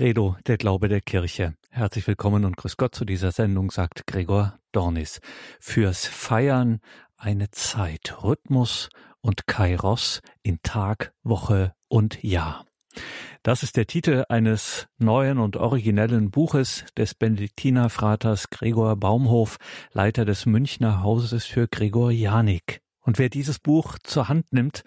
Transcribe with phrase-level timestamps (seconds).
[0.00, 1.52] Credo, der Glaube der Kirche.
[1.68, 5.20] Herzlich willkommen und grüß Gott zu dieser Sendung, sagt Gregor Dornis.
[5.60, 6.80] Fürs Feiern
[7.18, 8.88] eine Zeit, Rhythmus
[9.20, 12.64] und Kairos in Tag, Woche und Jahr.
[13.42, 19.58] Das ist der Titel eines neuen und originellen Buches des Benediktinerfraters Gregor Baumhof,
[19.92, 22.80] Leiter des Münchner Hauses für Gregorianik.
[23.02, 24.82] Und wer dieses Buch zur Hand nimmt,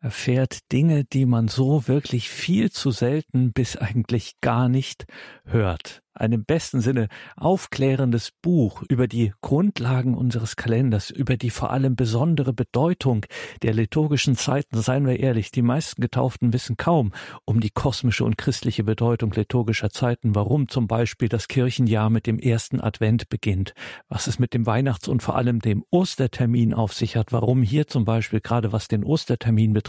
[0.00, 5.06] erfährt Dinge, die man so wirklich viel zu selten bis eigentlich gar nicht
[5.44, 11.70] hört ein im besten Sinne aufklärendes Buch über die Grundlagen unseres Kalenders, über die vor
[11.70, 13.24] allem besondere Bedeutung
[13.62, 14.80] der liturgischen Zeiten.
[14.80, 17.12] Seien wir ehrlich, die meisten Getauften wissen kaum
[17.44, 22.38] um die kosmische und christliche Bedeutung liturgischer Zeiten, warum zum Beispiel das Kirchenjahr mit dem
[22.38, 23.74] ersten Advent beginnt,
[24.08, 27.86] was es mit dem Weihnachts- und vor allem dem Ostertermin auf sich hat, warum hier
[27.86, 29.87] zum Beispiel gerade was den Ostertermin betrifft,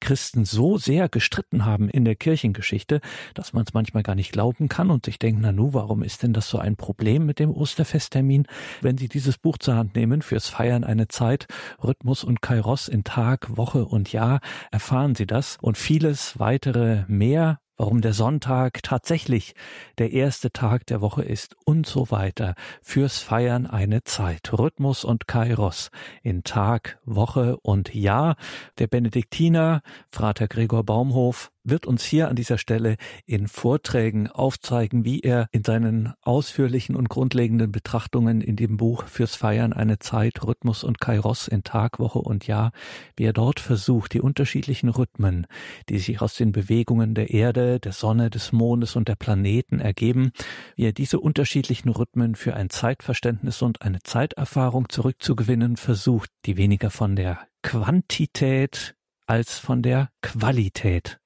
[0.00, 3.00] Christen so sehr gestritten haben in der Kirchengeschichte,
[3.34, 6.22] dass man es manchmal gar nicht glauben kann und sich denkt, na Nanu, warum ist
[6.22, 8.46] denn das so ein Problem mit dem Osterfesttermin?
[8.80, 11.46] Wenn Sie dieses Buch zur Hand nehmen, fürs Feiern eine Zeit,
[11.82, 17.58] Rhythmus und Kairos in Tag, Woche und Jahr, erfahren Sie das und vieles weitere mehr
[17.76, 19.54] warum der Sonntag tatsächlich
[19.98, 22.54] der erste Tag der Woche ist und so weiter.
[22.82, 24.52] Fürs Feiern eine Zeit.
[24.52, 25.90] Rhythmus und Kairos
[26.22, 28.36] in Tag, Woche und Jahr.
[28.78, 35.20] Der Benediktiner, Frater Gregor Baumhof, wird uns hier an dieser Stelle in Vorträgen aufzeigen, wie
[35.20, 40.84] er in seinen ausführlichen und grundlegenden Betrachtungen in dem Buch Fürs Feiern eine Zeit, Rhythmus
[40.84, 42.72] und Kairos in Tag, Woche und Jahr,
[43.16, 45.46] wie er dort versucht, die unterschiedlichen Rhythmen,
[45.88, 50.32] die sich aus den Bewegungen der Erde, der Sonne, des Mondes und der Planeten ergeben,
[50.76, 56.90] wie er diese unterschiedlichen Rhythmen für ein Zeitverständnis und eine Zeiterfahrung zurückzugewinnen versucht, die weniger
[56.90, 58.94] von der Quantität
[59.26, 61.18] als von der Qualität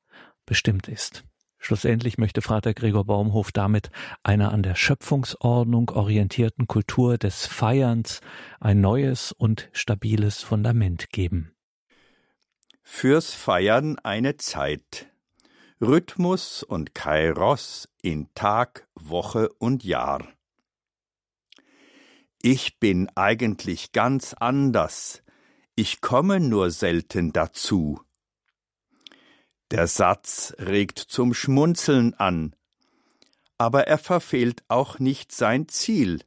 [0.47, 1.25] bestimmt ist.
[1.59, 3.91] Schlussendlich möchte Vater Gregor Baumhof damit
[4.23, 8.21] einer an der Schöpfungsordnung orientierten Kultur des Feierns
[8.61, 11.53] ein neues und stabiles Fundament geben.
[12.83, 15.07] Fürs Feiern eine Zeit.
[15.83, 20.27] Rhythmus und Kairos in Tag, Woche und Jahr.
[22.43, 25.23] Ich bin eigentlich ganz anders.
[25.75, 28.01] Ich komme nur selten dazu.
[29.71, 32.57] Der Satz regt zum Schmunzeln an,
[33.57, 36.25] aber er verfehlt auch nicht sein Ziel.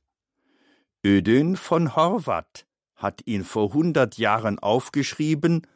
[1.05, 2.65] Ödön von Horvath
[2.95, 5.67] hat ihn vor hundert Jahren aufgeschrieben,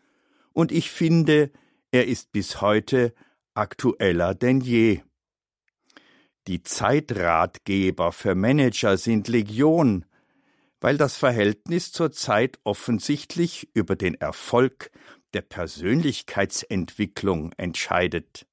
[0.54, 1.52] und ich finde,
[1.92, 3.14] er ist bis heute
[3.54, 5.02] aktueller denn je.
[6.48, 10.06] Die Zeitratgeber für Manager sind Legion,
[10.80, 14.90] weil das Verhältnis zur Zeit offensichtlich über den Erfolg
[15.34, 18.48] der Persönlichkeitsentwicklung entscheidet.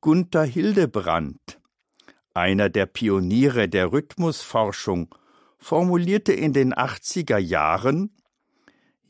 [0.00, 1.60] Gunther Hildebrand,
[2.34, 5.14] einer der Pioniere der Rhythmusforschung,
[5.58, 8.10] formulierte in den 80er Jahren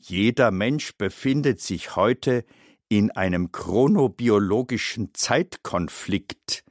[0.05, 2.43] Jeder Mensch befindet sich heute
[2.89, 6.65] in einem chronobiologischen Zeitkonflikt,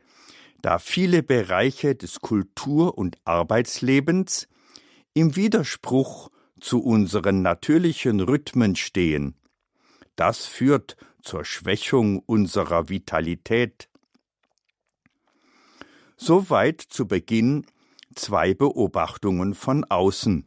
[0.60, 4.48] da viele Bereiche des Kultur- und Arbeitslebens
[5.14, 6.28] im Widerspruch
[6.62, 9.34] zu unseren natürlichen Rhythmen stehen.
[10.16, 13.88] Das führt zur Schwächung unserer Vitalität.
[16.16, 17.66] Soweit zu Beginn
[18.14, 20.46] zwei Beobachtungen von außen.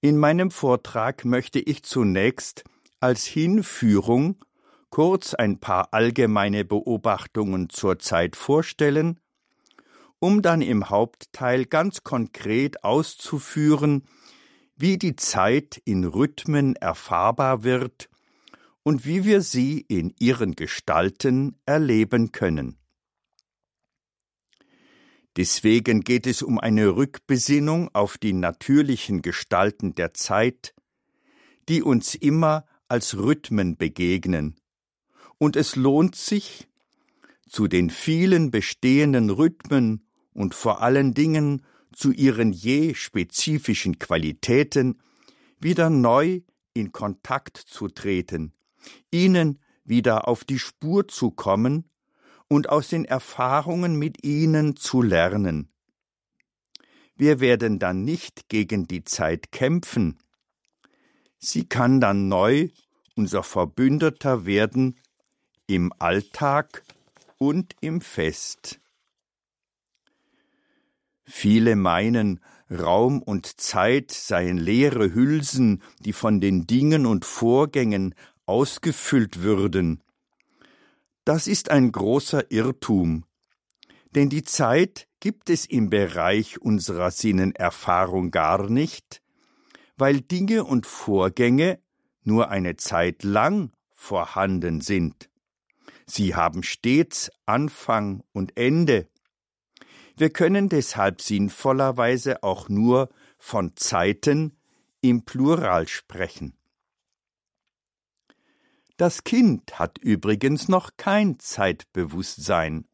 [0.00, 2.64] In meinem Vortrag möchte ich zunächst
[3.00, 4.36] als Hinführung
[4.90, 9.18] kurz ein paar allgemeine Beobachtungen zur Zeit vorstellen,
[10.20, 14.04] um dann im Hauptteil ganz konkret auszuführen,
[14.76, 18.08] wie die Zeit in Rhythmen erfahrbar wird
[18.82, 22.78] und wie wir sie in ihren Gestalten erleben können.
[25.36, 30.74] Deswegen geht es um eine Rückbesinnung auf die natürlichen Gestalten der Zeit,
[31.68, 34.56] die uns immer als Rhythmen begegnen.
[35.38, 36.68] Und es lohnt sich,
[37.48, 45.00] zu den vielen bestehenden Rhythmen und vor allen Dingen zu ihren je spezifischen Qualitäten
[45.58, 46.40] wieder neu
[46.74, 48.52] in Kontakt zu treten,
[49.10, 51.90] ihnen wieder auf die Spur zu kommen
[52.48, 55.70] und aus den Erfahrungen mit ihnen zu lernen.
[57.16, 60.18] Wir werden dann nicht gegen die Zeit kämpfen.
[61.38, 62.70] Sie kann dann neu
[63.16, 64.98] unser Verbündeter werden
[65.66, 66.82] im Alltag
[67.38, 68.80] und im Fest.
[71.24, 72.40] Viele meinen,
[72.70, 78.14] Raum und Zeit seien leere Hülsen, die von den Dingen und Vorgängen
[78.46, 80.02] ausgefüllt würden.
[81.24, 83.24] Das ist ein großer Irrtum,
[84.14, 89.22] denn die Zeit gibt es im Bereich unserer Sinnenerfahrung gar nicht,
[89.96, 91.78] weil Dinge und Vorgänge
[92.22, 95.30] nur eine Zeit lang vorhanden sind.
[96.06, 99.08] Sie haben stets Anfang und Ende.
[100.16, 104.56] Wir können deshalb sinnvollerweise auch nur von Zeiten
[105.00, 106.56] im Plural sprechen.
[108.96, 112.86] Das Kind hat übrigens noch kein Zeitbewusstsein.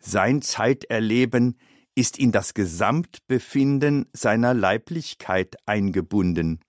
[0.00, 1.58] Sein Zeiterleben
[1.94, 6.60] ist in das Gesamtbefinden seiner Leiblichkeit eingebunden.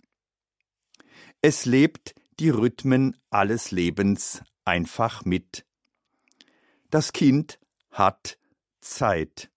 [1.41, 5.65] Es lebt die Rhythmen alles Lebens einfach mit.
[6.91, 7.59] Das Kind
[7.89, 8.37] hat
[8.81, 9.49] Zeit.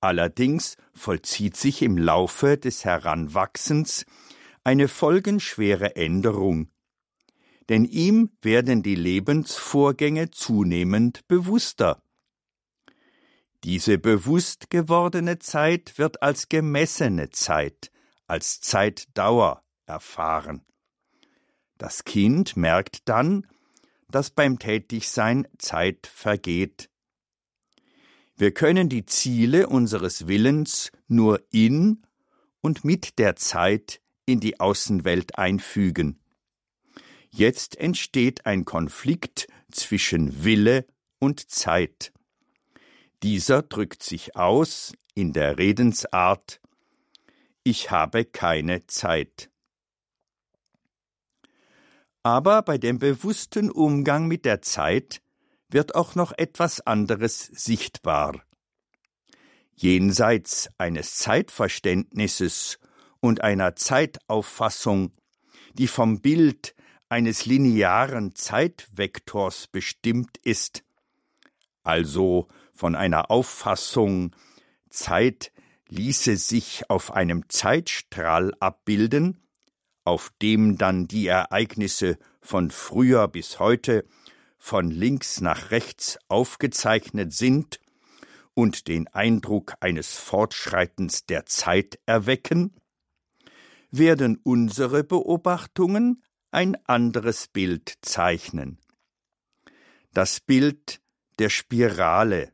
[0.00, 4.04] Allerdings vollzieht sich im Laufe des Heranwachsens
[4.64, 6.70] eine folgenschwere Änderung,
[7.68, 12.02] denn ihm werden die Lebensvorgänge zunehmend bewusster.
[13.64, 17.92] Diese bewusst gewordene Zeit wird als gemessene Zeit,
[18.26, 20.64] als Zeitdauer erfahren.
[21.78, 23.46] Das Kind merkt dann,
[24.08, 26.90] dass beim Tätigsein Zeit vergeht.
[28.42, 32.02] Wir können die Ziele unseres Willens nur in
[32.60, 36.18] und mit der Zeit in die Außenwelt einfügen.
[37.30, 40.86] Jetzt entsteht ein Konflikt zwischen Wille
[41.20, 42.12] und Zeit.
[43.22, 46.60] Dieser drückt sich aus in der Redensart
[47.62, 49.50] Ich habe keine Zeit.
[52.24, 55.22] Aber bei dem bewussten Umgang mit der Zeit
[55.72, 58.42] wird auch noch etwas anderes sichtbar.
[59.74, 62.78] Jenseits eines Zeitverständnisses
[63.20, 65.12] und einer Zeitauffassung,
[65.74, 66.74] die vom Bild
[67.08, 70.84] eines linearen Zeitvektors bestimmt ist,
[71.82, 74.34] also von einer Auffassung,
[74.88, 75.52] Zeit
[75.88, 79.42] ließe sich auf einem Zeitstrahl abbilden,
[80.04, 84.04] auf dem dann die Ereignisse von früher bis heute
[84.64, 87.80] von links nach rechts aufgezeichnet sind
[88.54, 92.72] und den Eindruck eines Fortschreitens der Zeit erwecken,
[93.90, 96.22] werden unsere Beobachtungen
[96.52, 98.78] ein anderes Bild zeichnen.
[100.14, 101.00] Das Bild
[101.40, 102.52] der Spirale,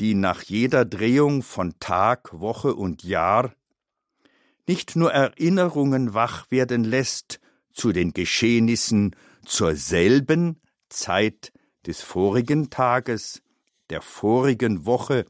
[0.00, 3.54] die nach jeder Drehung von Tag, Woche und Jahr
[4.68, 7.40] nicht nur Erinnerungen wach werden lässt
[7.72, 10.59] zu den Geschehnissen zur selben
[10.90, 11.52] Zeit
[11.86, 13.42] des vorigen Tages,
[13.88, 15.24] der vorigen Woche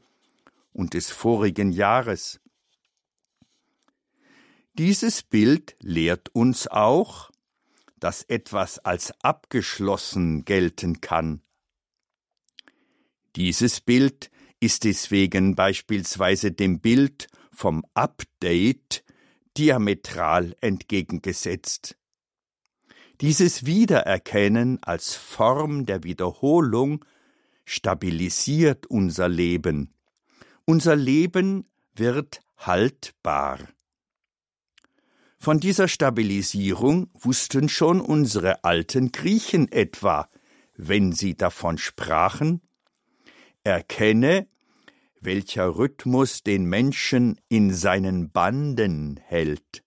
[0.73, 2.39] und des vorigen Jahres.
[4.73, 7.31] Dieses Bild lehrt uns auch,
[7.99, 11.41] dass etwas als abgeschlossen gelten kann.
[13.35, 19.03] Dieses Bild ist deswegen beispielsweise dem Bild vom Update
[19.57, 21.97] diametral entgegengesetzt.
[23.21, 27.05] Dieses Wiedererkennen als Form der Wiederholung
[27.65, 29.93] stabilisiert unser Leben.
[30.65, 33.59] Unser Leben wird haltbar.
[35.37, 40.27] Von dieser Stabilisierung wussten schon unsere alten Griechen etwa,
[40.75, 42.61] wenn sie davon sprachen,
[43.63, 44.47] Erkenne,
[45.19, 49.83] welcher Rhythmus den Menschen in seinen Banden hält.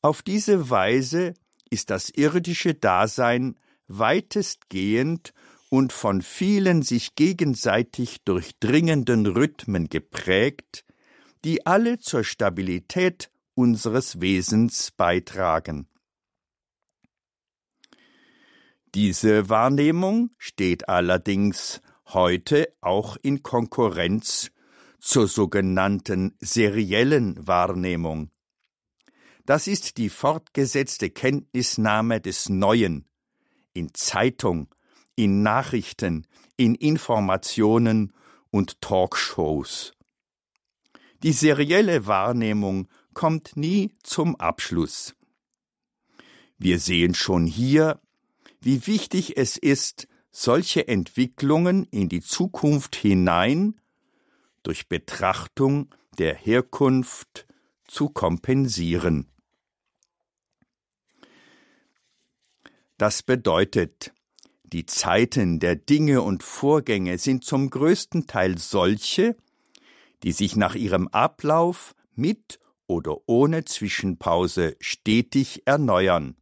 [0.00, 1.34] Auf diese Weise
[1.70, 3.58] ist das irdische Dasein
[3.88, 5.32] weitestgehend
[5.68, 10.84] und von vielen sich gegenseitig durchdringenden Rhythmen geprägt,
[11.44, 15.88] die alle zur Stabilität unseres Wesens beitragen.
[18.94, 24.50] Diese Wahrnehmung steht allerdings heute auch in Konkurrenz
[25.00, 28.30] zur sogenannten seriellen Wahrnehmung.
[29.46, 33.04] Das ist die fortgesetzte Kenntnisnahme des Neuen
[33.74, 34.74] in Zeitung,
[35.14, 36.26] in Nachrichten,
[36.56, 38.12] in Informationen
[38.50, 39.92] und Talkshows.
[41.22, 45.14] Die serielle Wahrnehmung kommt nie zum Abschluss.
[46.58, 48.00] Wir sehen schon hier,
[48.60, 53.80] wie wichtig es ist, solche Entwicklungen in die Zukunft hinein
[54.64, 57.46] durch Betrachtung der Herkunft
[57.86, 59.30] zu kompensieren.
[62.98, 64.12] Das bedeutet,
[64.64, 69.36] die Zeiten der Dinge und Vorgänge sind zum größten Teil solche,
[70.22, 76.36] die sich nach ihrem Ablauf mit oder ohne Zwischenpause stetig erneuern.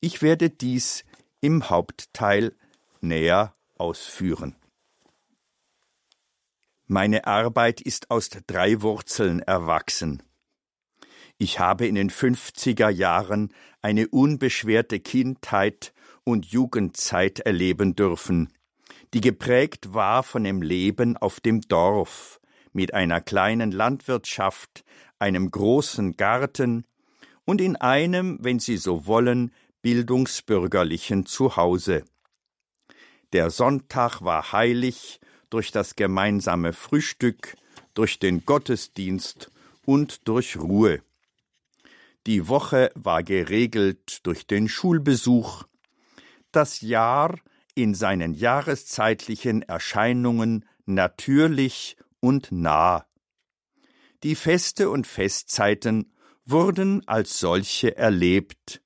[0.00, 1.04] Ich werde dies
[1.40, 2.56] im Hauptteil
[3.00, 4.56] näher ausführen.
[6.86, 10.22] Meine Arbeit ist aus drei Wurzeln erwachsen.
[11.42, 18.52] Ich habe in den 50er Jahren eine unbeschwerte Kindheit und Jugendzeit erleben dürfen,
[19.12, 22.40] die geprägt war von dem Leben auf dem Dorf,
[22.72, 24.84] mit einer kleinen Landwirtschaft,
[25.18, 26.84] einem großen Garten
[27.44, 29.50] und in einem, wenn Sie so wollen,
[29.82, 32.04] bildungsbürgerlichen Zuhause.
[33.32, 35.18] Der Sonntag war heilig
[35.50, 37.56] durch das gemeinsame Frühstück,
[37.94, 39.50] durch den Gottesdienst
[39.84, 41.02] und durch Ruhe.
[42.26, 45.64] Die Woche war geregelt durch den Schulbesuch,
[46.52, 47.38] das Jahr
[47.74, 53.06] in seinen jahreszeitlichen Erscheinungen natürlich und nah.
[54.22, 56.12] Die Feste und Festzeiten
[56.44, 58.82] wurden als solche erlebt.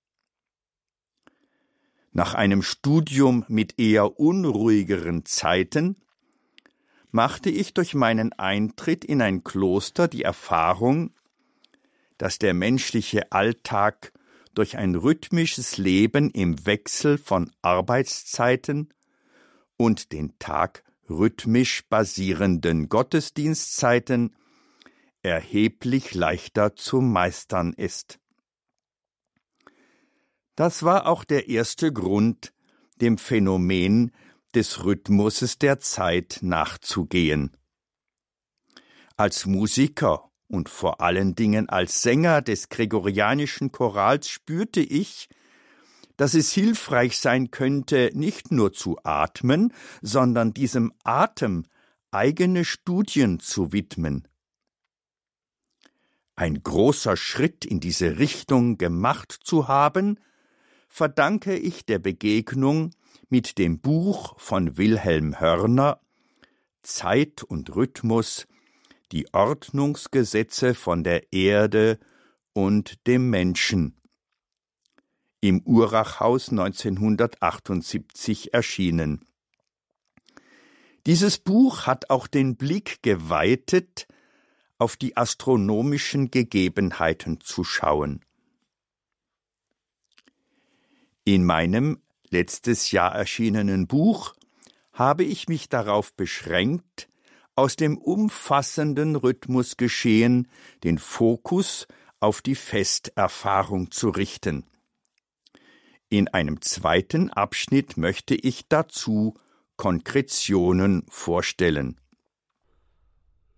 [2.13, 5.97] Nach einem Studium mit eher unruhigeren Zeiten
[7.11, 11.16] machte ich durch meinen Eintritt in ein Kloster die Erfahrung,
[12.19, 14.13] dass der menschliche Alltag
[14.55, 18.93] durch ein rhythmisches Leben im Wechsel von Arbeitszeiten
[19.77, 24.35] und den Tag rhythmisch basierenden Gottesdienstzeiten
[25.23, 28.19] erheblich leichter zu meistern ist.
[30.55, 32.55] Das war auch der erste Grund,
[33.01, 34.13] dem Phänomen
[34.55, 37.55] des Rhythmuses der Zeit nachzugehen.
[39.17, 45.29] Als Musiker und vor allen Dingen als Sänger des gregorianischen Chorals spürte ich,
[46.17, 49.73] dass es hilfreich sein könnte, nicht nur zu atmen,
[50.03, 51.67] sondern diesem Atem
[52.11, 54.27] eigene Studien zu widmen.
[56.35, 60.19] Ein großer Schritt in diese Richtung gemacht zu haben,
[60.89, 62.91] verdanke ich der Begegnung
[63.29, 66.01] mit dem Buch von Wilhelm Hörner
[66.83, 68.47] Zeit und Rhythmus
[69.13, 71.99] die Ordnungsgesetze von der Erde
[72.53, 74.01] und dem Menschen.
[75.41, 79.25] Im Urachhaus 1978 erschienen.
[81.07, 84.09] Dieses Buch hat auch den Blick geweitet,
[84.79, 88.25] auf die astronomischen Gegebenheiten zu schauen.
[91.25, 94.35] In meinem letztes Jahr erschienenen Buch
[94.93, 97.09] habe ich mich darauf beschränkt,
[97.57, 100.49] aus dem umfassenden Rhythmusgeschehen
[100.85, 101.89] den Fokus
[102.21, 104.65] auf die Festerfahrung zu richten.
[106.09, 109.35] In einem zweiten Abschnitt möchte ich dazu
[109.77, 111.99] Konkretionen vorstellen.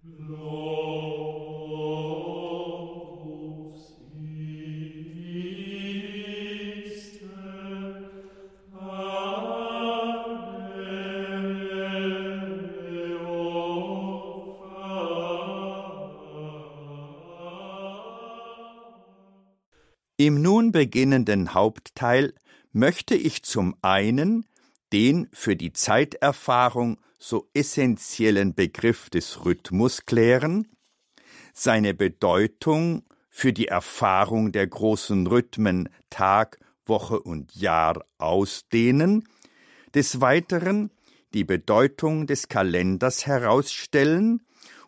[0.03, 0.79] Lord.
[20.21, 22.35] Im nun beginnenden Hauptteil
[22.73, 24.47] möchte ich zum einen
[24.93, 30.67] den für die Zeiterfahrung so essentiellen Begriff des Rhythmus klären,
[31.55, 39.23] seine Bedeutung für die Erfahrung der großen Rhythmen Tag, Woche und Jahr ausdehnen,
[39.95, 40.91] des Weiteren
[41.33, 44.43] die Bedeutung des Kalenders herausstellen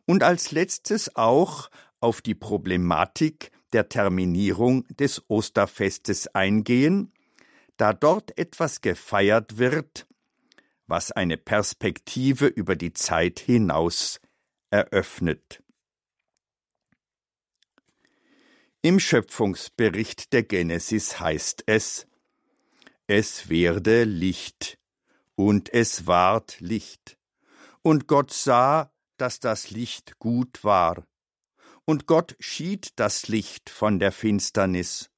[0.06, 1.70] und als letztes auch
[2.00, 7.12] auf die Problematik der Terminierung des Osterfestes eingehen,
[7.76, 10.06] da dort etwas gefeiert wird,
[10.86, 14.20] was eine Perspektive über die Zeit hinaus
[14.70, 15.62] eröffnet.
[18.82, 22.06] Im Schöpfungsbericht der Genesis heißt es
[23.06, 24.78] Es werde Licht,
[25.34, 27.18] und es ward Licht,
[27.82, 31.06] und Gott sah, dass das Licht gut war,
[31.90, 35.10] und Gott schied das Licht von der Finsternis.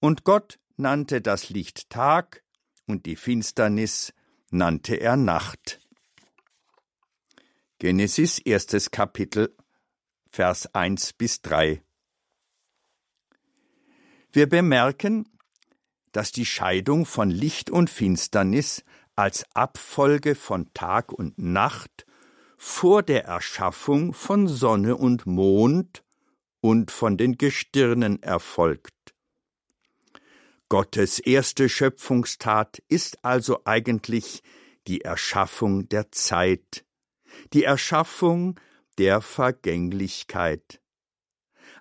[0.00, 2.42] Und Gott nannte das Licht Tag,
[2.86, 4.14] und die Finsternis
[4.48, 5.80] nannte er Nacht.
[7.78, 9.54] Genesis erstes Kapitel,
[10.30, 11.82] Vers 1 bis 3.
[14.32, 15.28] Wir bemerken,
[16.12, 18.84] dass die Scheidung von Licht und Finsternis
[19.16, 22.03] als Abfolge von Tag und Nacht
[22.66, 26.02] vor der Erschaffung von Sonne und Mond
[26.62, 29.14] und von den Gestirnen erfolgt.
[30.70, 34.42] Gottes erste Schöpfungstat ist also eigentlich
[34.86, 36.86] die Erschaffung der Zeit,
[37.52, 38.58] die Erschaffung
[38.96, 40.80] der Vergänglichkeit.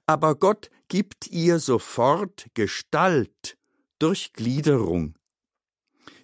[0.05, 3.57] Aber Gott gibt ihr sofort Gestalt
[3.99, 5.15] durch Gliederung.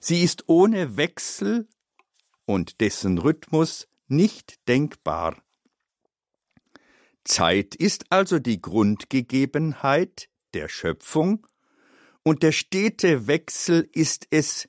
[0.01, 1.69] Sie ist ohne Wechsel
[2.45, 5.41] und dessen Rhythmus nicht denkbar.
[7.23, 11.45] Zeit ist also die Grundgegebenheit der Schöpfung,
[12.23, 14.67] und der stete Wechsel ist es,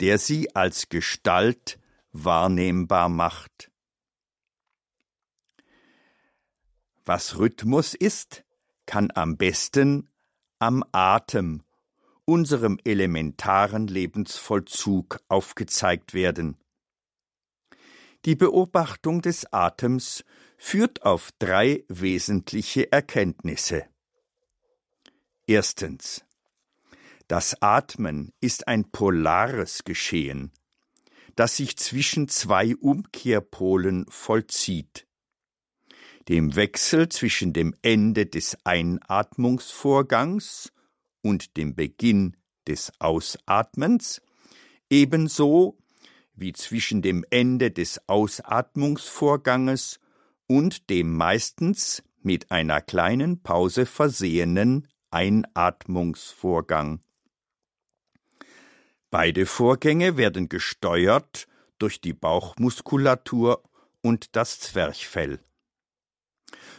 [0.00, 1.78] der sie als Gestalt
[2.12, 3.70] wahrnehmbar macht.
[7.04, 8.44] Was Rhythmus ist,
[8.86, 10.08] kann am besten
[10.58, 11.62] am Atem,
[12.24, 16.56] unserem elementaren Lebensvollzug, aufgezeigt werden.
[18.24, 20.24] Die Beobachtung des Atems
[20.56, 23.84] führt auf drei wesentliche Erkenntnisse.
[25.46, 26.24] Erstens.
[27.28, 30.52] Das Atmen ist ein polares Geschehen,
[31.36, 35.06] das sich zwischen zwei Umkehrpolen vollzieht.
[36.28, 40.72] Dem Wechsel zwischen dem Ende des Einatmungsvorgangs
[41.20, 44.22] und dem Beginn des Ausatmens,
[44.88, 45.76] ebenso
[46.34, 50.00] wie zwischen dem Ende des Ausatmungsvorganges
[50.46, 57.00] und dem meistens mit einer kleinen Pause versehenen Einatmungsvorgang.
[59.10, 61.46] Beide Vorgänge werden gesteuert
[61.78, 63.62] durch die Bauchmuskulatur
[64.02, 65.38] und das Zwerchfell.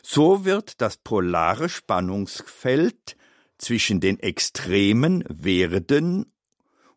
[0.04, 3.16] So wird das polare Spannungsfeld
[3.58, 6.32] zwischen den Extremen werden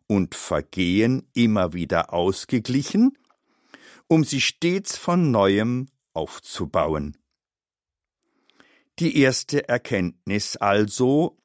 [0.09, 3.15] und Vergehen immer wieder ausgeglichen,
[4.07, 7.15] um sie stets von neuem aufzubauen.
[8.97, 11.37] Die erste Erkenntnis also,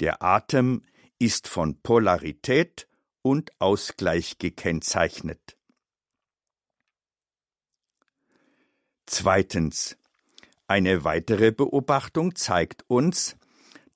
[0.00, 0.84] der Atem
[1.18, 2.86] ist von Polarität
[3.22, 5.56] und Ausgleich gekennzeichnet.
[9.06, 9.96] Zweitens.
[10.66, 13.38] Eine weitere Beobachtung zeigt uns,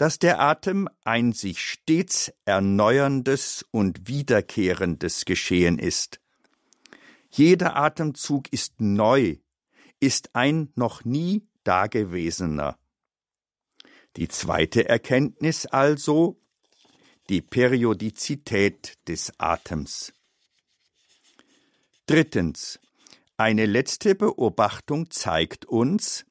[0.03, 6.19] dass der Atem ein sich stets erneuerndes und wiederkehrendes Geschehen ist.
[7.31, 9.37] Jeder Atemzug ist neu,
[10.01, 12.77] ist ein noch nie dagewesener.
[14.17, 16.37] Die zweite Erkenntnis also,
[17.29, 20.13] die Periodizität des Atems.
[22.07, 22.81] Drittens.
[23.37, 26.27] Eine letzte Beobachtung zeigt uns,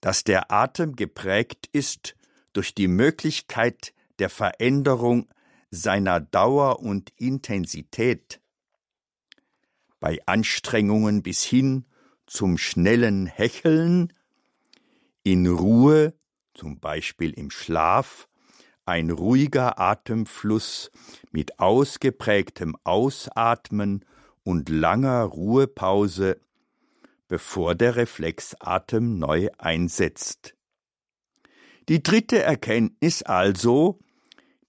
[0.00, 2.14] dass der Atem geprägt ist
[2.54, 5.28] durch die Möglichkeit der Veränderung
[5.70, 8.40] seiner Dauer und Intensität.
[10.00, 11.84] Bei Anstrengungen bis hin
[12.26, 14.12] zum schnellen Hecheln,
[15.22, 16.14] in Ruhe,
[16.54, 18.28] zum Beispiel im Schlaf,
[18.86, 20.90] ein ruhiger Atemfluss
[21.32, 24.04] mit ausgeprägtem Ausatmen
[24.42, 26.38] und langer Ruhepause,
[27.28, 30.54] bevor der Reflexatem neu einsetzt.
[31.88, 33.98] Die dritte Erkenntnis also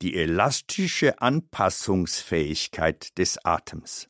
[0.02, 4.10] die elastische Anpassungsfähigkeit des Atems.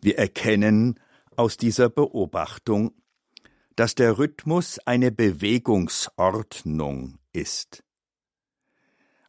[0.00, 1.00] Wir erkennen
[1.34, 2.92] aus dieser Beobachtung,
[3.74, 7.82] dass der Rhythmus eine Bewegungsordnung ist.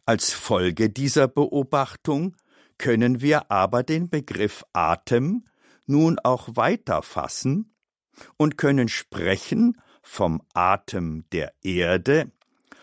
[0.05, 2.35] Als Folge dieser Beobachtung
[2.77, 5.47] können wir aber den Begriff Atem
[5.87, 7.73] nun auch weiter fassen
[8.37, 9.75] und können sprechen
[10.07, 12.31] vom Atem der Erde,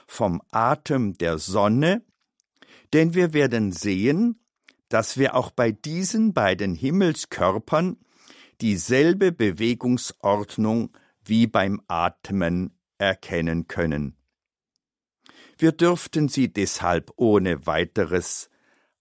[0.07, 2.05] vom Atem der Sonne,
[2.93, 4.39] denn wir werden sehen,
[4.91, 7.97] dass wir auch bei diesen beiden Himmelskörpern
[8.61, 14.17] dieselbe Bewegungsordnung wie beim Atmen erkennen können.
[15.57, 18.51] Wir dürften sie deshalb ohne weiteres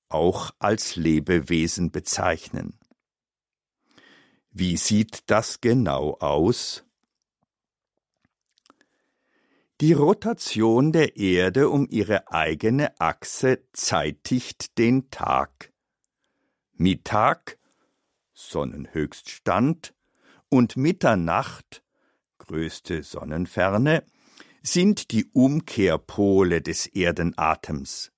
[0.07, 2.79] auch als Lebewesen bezeichnen.
[4.49, 6.85] Wie sieht das genau aus?
[9.81, 15.73] Die Rotation der Erde um ihre eigene Achse zeitigt den Tag.
[16.73, 17.57] Mittag
[18.33, 19.93] Sonnenhöchststand
[20.49, 21.83] und Mitternacht
[22.37, 24.05] größte Sonnenferne
[24.61, 28.11] sind die Umkehrpole des Erdenatems.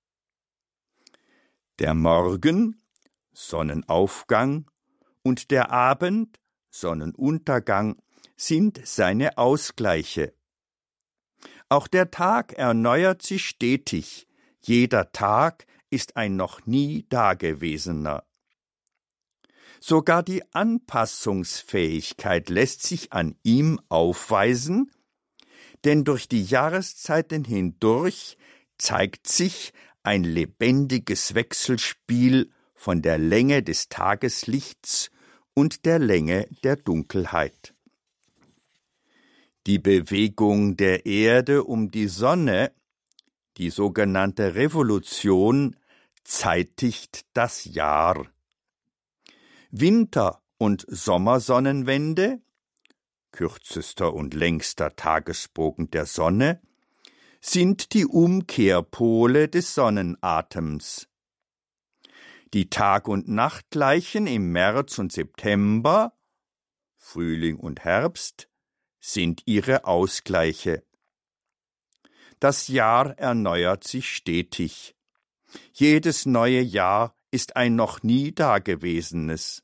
[1.79, 2.81] Der Morgen
[3.33, 4.69] Sonnenaufgang
[5.23, 6.39] und der Abend
[6.69, 8.01] Sonnenuntergang
[8.35, 10.34] sind seine Ausgleiche.
[11.69, 14.27] Auch der Tag erneuert sich stetig,
[14.61, 18.23] jeder Tag ist ein noch nie dagewesener.
[19.79, 24.91] Sogar die Anpassungsfähigkeit lässt sich an ihm aufweisen,
[25.83, 28.37] denn durch die Jahreszeiten hindurch
[28.79, 35.11] zeigt sich ein lebendiges Wechselspiel von der Länge des Tageslichts
[35.53, 37.74] und der Länge der Dunkelheit.
[39.67, 42.71] Die Bewegung der Erde um die Sonne,
[43.57, 45.75] die sogenannte Revolution,
[46.23, 48.27] zeitigt das Jahr.
[49.71, 52.41] Winter- und Sommersonnenwende,
[53.31, 56.61] kürzester und längster Tagesbogen der Sonne,
[57.41, 61.07] sind die Umkehrpole des Sonnenatems.
[62.53, 66.13] Die Tag- und Nachtgleichen im März und September,
[66.97, 68.47] Frühling und Herbst,
[69.05, 70.83] sind ihre Ausgleiche.
[72.39, 74.95] Das Jahr erneuert sich stetig.
[75.73, 79.63] Jedes neue Jahr ist ein noch nie dagewesenes.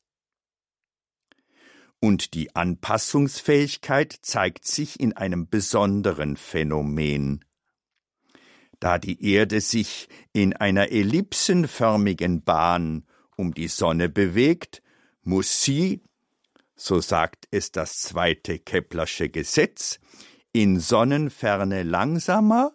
[1.99, 7.43] Und die Anpassungsfähigkeit zeigt sich in einem besonderen Phänomen.
[8.79, 14.83] Da die Erde sich in einer ellipsenförmigen Bahn um die Sonne bewegt,
[15.23, 16.01] muss sie,
[16.81, 19.99] so sagt es das zweite Keplersche Gesetz,
[20.51, 22.73] in Sonnenferne langsamer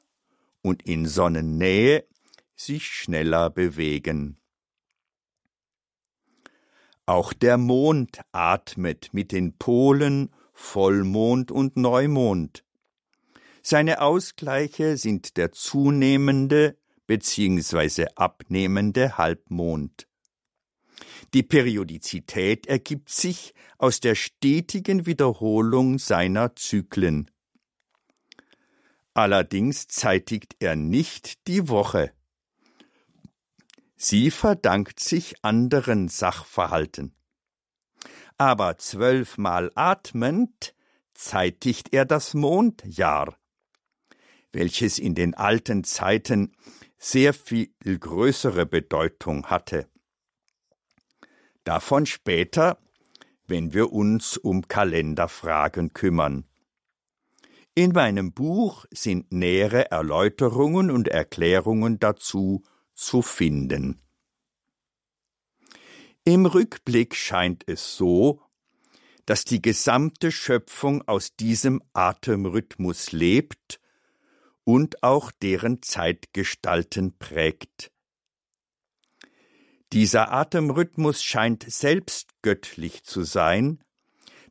[0.62, 2.07] und in Sonnennähe
[2.55, 4.38] sich schneller bewegen.
[7.05, 12.64] Auch der Mond atmet mit den Polen Vollmond und Neumond.
[13.61, 18.07] Seine Ausgleiche sind der zunehmende bzw.
[18.14, 20.07] abnehmende Halbmond.
[21.37, 27.31] Die Periodizität ergibt sich aus der stetigen Wiederholung seiner Zyklen.
[29.12, 32.11] Allerdings zeitigt er nicht die Woche.
[33.96, 37.14] Sie verdankt sich anderen Sachverhalten.
[38.38, 40.75] Aber zwölfmal atmend
[41.12, 43.37] zeitigt er das Mondjahr,
[44.53, 46.57] welches in den alten Zeiten
[46.96, 49.87] sehr viel größere Bedeutung hatte.
[51.66, 52.79] Davon später,
[53.48, 56.44] wenn wir uns um Kalenderfragen kümmern.
[57.74, 62.62] In meinem Buch sind nähere Erläuterungen und Erklärungen dazu
[62.94, 64.00] zu finden.
[66.24, 68.40] Im Rückblick scheint es so,
[69.24, 73.81] dass die gesamte Schöpfung aus diesem Atemrhythmus lebt
[74.62, 77.90] und auch deren Zeitgestalten prägt.
[79.92, 83.83] Dieser Atemrhythmus scheint selbst göttlich zu sein,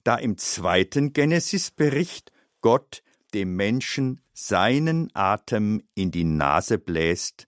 [0.03, 7.47] da im zweiten Genesisbericht Gott dem Menschen seinen Atem in die Nase bläst,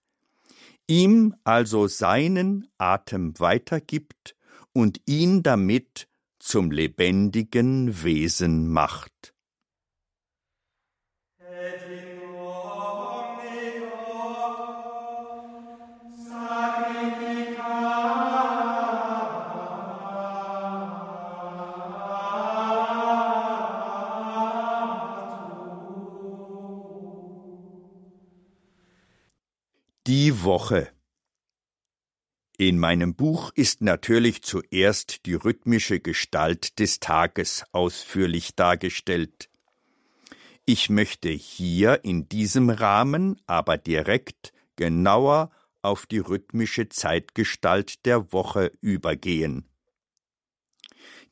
[0.88, 4.36] ihm also seinen Atem weitergibt
[4.73, 6.08] und ihn damit
[6.39, 9.34] zum lebendigen Wesen macht.
[30.08, 30.89] Die Woche
[32.58, 39.50] In meinem Buch ist natürlich zuerst die rhythmische Gestalt des Tages ausführlich dargestellt.
[40.63, 48.72] Ich möchte hier in diesem Rahmen aber direkt genauer auf die rhythmische Zeitgestalt der Woche
[48.80, 49.67] übergehen.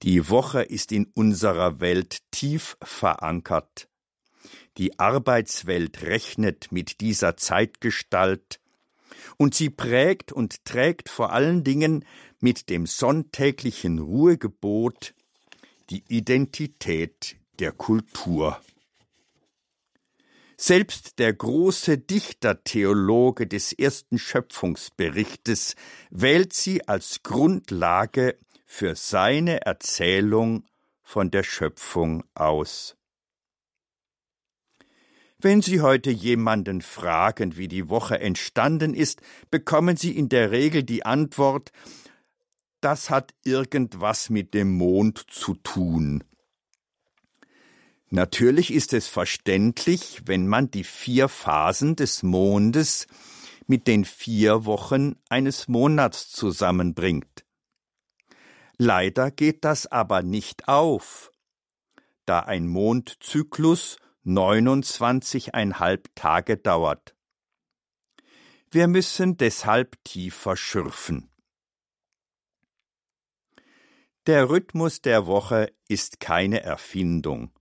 [0.03, 3.87] Die Woche ist in unserer Welt tief verankert.
[4.77, 8.59] Die Arbeitswelt rechnet mit dieser Zeitgestalt
[9.37, 12.05] und sie prägt und trägt vor allen Dingen
[12.39, 15.13] mit dem sonntäglichen Ruhegebot
[15.89, 18.59] die Identität der Kultur.
[20.57, 25.75] Selbst der große Dichtertheologe des ersten Schöpfungsberichtes
[26.11, 30.65] wählt sie als Grundlage für seine Erzählung
[31.03, 32.95] von der Schöpfung aus.
[35.45, 40.81] Wenn Sie heute jemanden fragen, wie die Woche entstanden ist, bekommen Sie in der Regel
[40.81, 41.71] die Antwort,
[42.81, 46.23] das hat irgendwas mit dem Mond zu tun.
[48.09, 53.05] Natürlich ist es verständlich, wenn man die vier Phasen des Mondes
[53.67, 57.45] mit den vier Wochen eines Monats zusammenbringt.
[58.79, 61.31] Leider geht das aber nicht auf,
[62.25, 67.15] da ein Mondzyklus 29,5 Tage dauert.
[68.71, 71.29] Wir müssen deshalb tiefer schürfen.
[74.25, 77.51] Der Rhythmus der Woche ist keine Erfindung.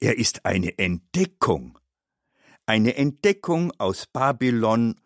[0.00, 1.78] Er ist eine Entdeckung.
[2.66, 5.00] Eine Entdeckung aus Babylon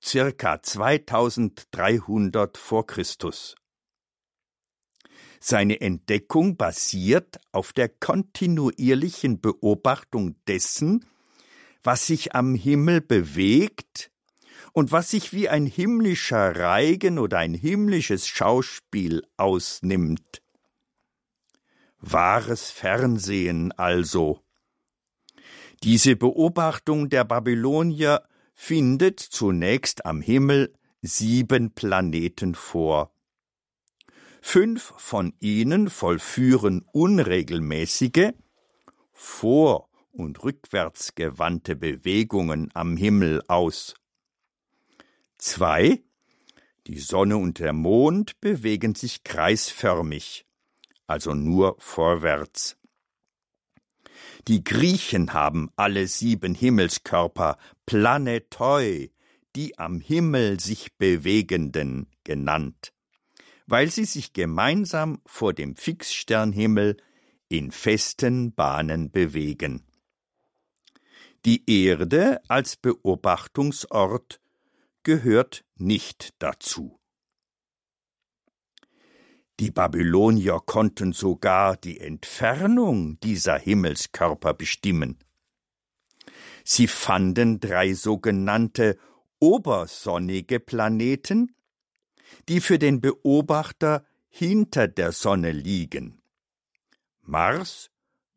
[0.00, 3.56] circa 2300 vor Christus.
[5.46, 11.04] Seine Entdeckung basiert auf der kontinuierlichen Beobachtung dessen,
[11.82, 14.10] was sich am Himmel bewegt
[14.72, 20.40] und was sich wie ein himmlischer Reigen oder ein himmlisches Schauspiel ausnimmt.
[21.98, 24.40] Wahres Fernsehen also.
[25.82, 33.13] Diese Beobachtung der Babylonier findet zunächst am Himmel sieben Planeten vor.
[34.46, 38.34] Fünf von ihnen vollführen unregelmäßige,
[39.12, 43.94] vor- und rückwärts gewandte Bewegungen am Himmel aus.
[45.38, 46.04] Zwei,
[46.86, 50.46] die Sonne und der Mond, bewegen sich kreisförmig,
[51.08, 52.76] also nur vorwärts.
[54.46, 59.10] Die Griechen haben alle sieben Himmelskörper Planetoi,
[59.56, 62.93] die am Himmel sich bewegenden, genannt,
[63.66, 66.96] weil sie sich gemeinsam vor dem Fixsternhimmel
[67.48, 69.86] in festen Bahnen bewegen.
[71.44, 74.40] Die Erde als Beobachtungsort
[75.02, 76.98] gehört nicht dazu.
[79.60, 85.18] Die Babylonier konnten sogar die Entfernung dieser Himmelskörper bestimmen.
[86.64, 88.98] Sie fanden drei sogenannte
[89.38, 91.54] obersonnige Planeten,
[92.48, 96.20] die für den Beobachter hinter der Sonne liegen.
[97.22, 97.90] Mars,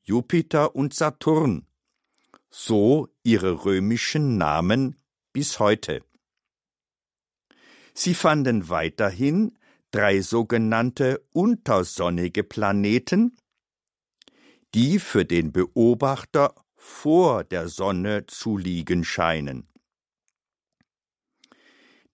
[0.04, 1.66] Jupiter und Saturn,
[2.50, 4.96] so ihre römischen Namen
[5.34, 6.02] bis heute.
[7.94, 9.58] Sie fanden weiterhin
[9.92, 13.36] drei sogenannte untersonnige Planeten,
[14.74, 19.68] die für den Beobachter vor der Sonne zu liegen scheinen.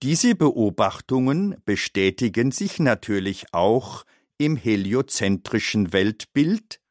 [0.03, 4.03] Diese Beobachtungen bestätigen sich natürlich auch
[4.37, 6.81] im heliozentrischen Weltbild,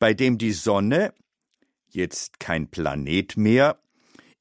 [0.00, 1.14] bei dem die Sonne,
[1.88, 3.80] jetzt kein Planet mehr,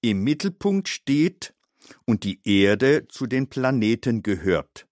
[0.01, 1.53] im Mittelpunkt steht
[2.05, 4.87] und die Erde zu den Planeten gehört.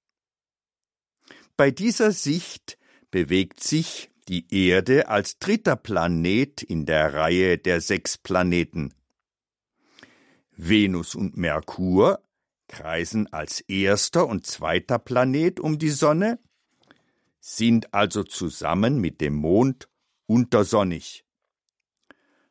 [1.56, 2.78] Bei dieser Sicht
[3.10, 8.94] bewegt sich die Erde als dritter Planet in der Reihe der sechs Planeten.
[10.56, 12.22] Venus und Merkur
[12.68, 16.40] kreisen als erster und zweiter Planet um die Sonne,
[17.40, 19.90] sind also zusammen mit dem Mond
[20.26, 21.26] untersonnig.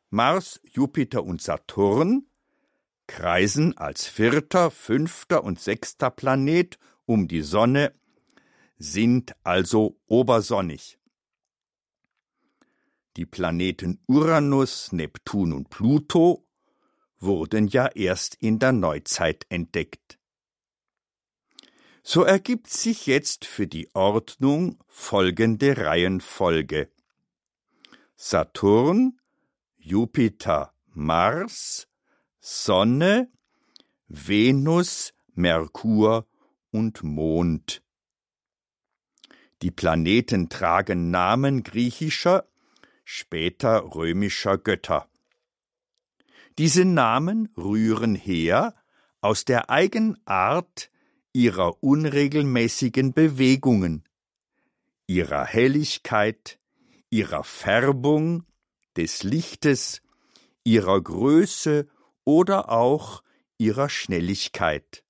[0.09, 2.25] Mars, Jupiter und Saturn
[3.05, 7.93] kreisen als vierter, fünfter und sechster Planet um die Sonne
[8.77, 10.99] sind also obersonnig.
[13.15, 16.46] Die Planeten Uranus, Neptun und Pluto
[17.19, 20.17] wurden ja erst in der Neuzeit entdeckt.
[22.03, 26.89] So ergibt sich jetzt für die Ordnung folgende Reihenfolge.
[28.15, 29.19] Saturn,
[29.77, 31.87] Jupiter, Mars,
[32.39, 33.29] Sonne,
[34.07, 36.27] Venus, Merkur
[36.71, 37.83] und Mond.
[39.61, 42.47] Die Planeten tragen Namen griechischer,
[43.03, 45.09] später römischer Götter.
[46.57, 48.73] Diese Namen rühren her
[49.21, 50.89] aus der Eigenart
[51.31, 54.03] ihrer unregelmäßigen Bewegungen,
[55.05, 56.59] ihrer Helligkeit,
[57.11, 58.43] ihrer Färbung
[58.95, 60.01] des Lichtes,
[60.63, 61.87] ihrer Größe
[62.23, 63.21] oder auch
[63.59, 65.03] ihrer Schnelligkeit.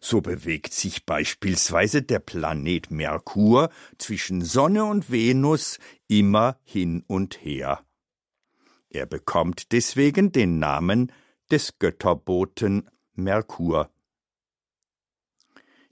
[0.00, 7.82] So bewegt sich beispielsweise der Planet Merkur zwischen Sonne und Venus immer hin und her.
[8.94, 11.10] Er bekommt deswegen den Namen
[11.50, 13.90] des Götterboten Merkur.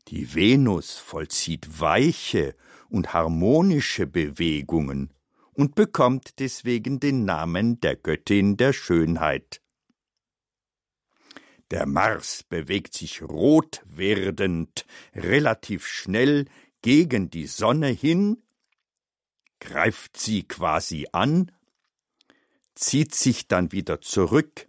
[0.07, 2.55] Die Venus vollzieht weiche
[2.89, 5.13] und harmonische Bewegungen
[5.53, 9.61] und bekommt deswegen den Namen der Göttin der Schönheit.
[11.73, 16.45] Der Mars bewegt sich rot werdend, relativ schnell
[16.83, 18.45] gegen die Sonne hin,
[19.59, 21.51] greift sie quasi an,
[22.75, 24.69] zieht sich dann wieder zurück,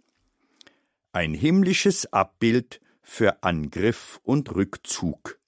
[1.12, 5.38] ein himmlisches Abbild für Angriff und Rückzug.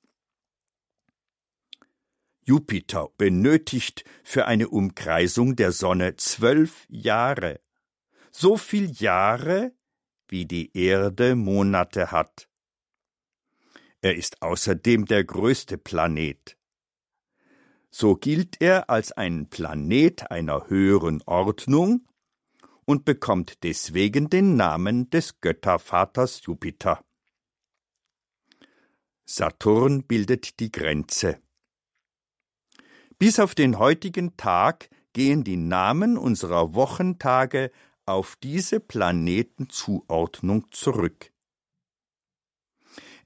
[2.45, 7.61] Jupiter benötigt für eine Umkreisung der Sonne zwölf Jahre.
[8.31, 9.73] So viel Jahre,
[10.29, 12.49] wie die Erde Monate hat.
[14.01, 16.57] Er ist außerdem der größte Planet.
[17.90, 22.07] So gilt er als ein Planet einer höheren Ordnung
[22.87, 27.05] und bekommt deswegen den Namen des Göttervaters Jupiter.
[29.27, 31.38] Saturn bildet die Grenze.
[33.18, 37.72] Bis auf den heutigen Tag gehen die Namen unserer Wochentage
[38.05, 41.33] auf diese Planetenzuordnung zurück.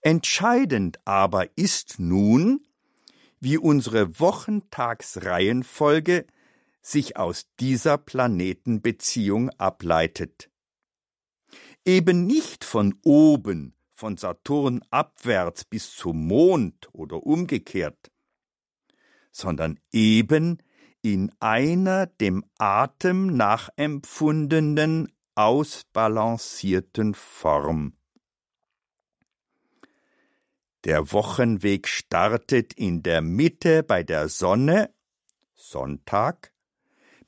[0.01, 2.67] Entscheidend aber ist nun,
[3.41, 6.25] wie unsere Wochentagsreihenfolge
[6.83, 10.51] sich aus dieser Planetenbeziehung ableitet.
[11.85, 18.11] Eben nicht von oben, von Saturn abwärts bis zum Mond oder umgekehrt,
[19.31, 20.63] sondern eben
[21.03, 27.97] in einer dem Atem nachempfundenen, ausbalancierten Form.
[30.85, 34.95] Der Wochenweg startet in der Mitte bei der Sonne,
[35.55, 36.53] Sonntag,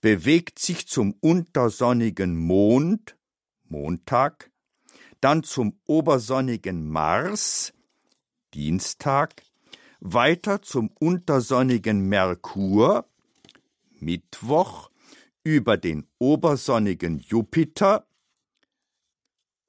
[0.03, 3.17] bewegt sich zum untersonnigen Mond,
[3.69, 4.51] Montag,
[5.21, 7.73] dann zum obersonnigen Mars,
[8.53, 9.45] Dienstag,
[10.01, 13.09] weiter zum untersonnigen Merkur,
[14.01, 14.91] Mittwoch,
[15.45, 18.05] über den obersonnigen Jupiter,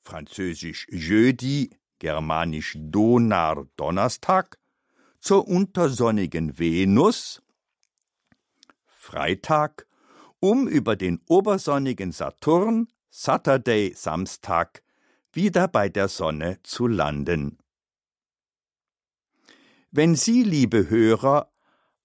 [0.03, 4.57] französisch Jeudi, germanisch Donar Donnerstag,
[5.19, 7.43] zur untersonnigen Venus,
[8.87, 9.85] Freitag,
[10.43, 14.83] um über den obersonnigen Saturn, Saturday Samstag,
[15.31, 17.59] wieder bei der Sonne zu landen.
[19.89, 21.49] Wenn Sie, liebe Hörer,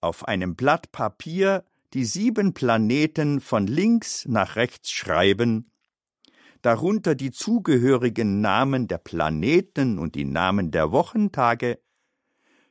[0.01, 5.73] auf einem Blatt Papier die sieben Planeten von links nach rechts schreiben,
[6.63, 11.81] darunter die zugehörigen Namen der Planeten und die Namen der Wochentage,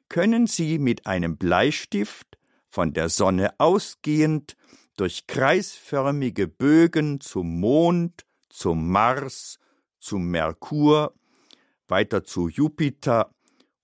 [0.08, 4.56] können Sie mit einem Bleistift von der Sonne ausgehend
[4.98, 9.60] durch kreisförmige Bögen zum Mond, zum Mars,
[10.00, 11.14] zum Merkur,
[11.88, 13.34] weiter zu Jupiter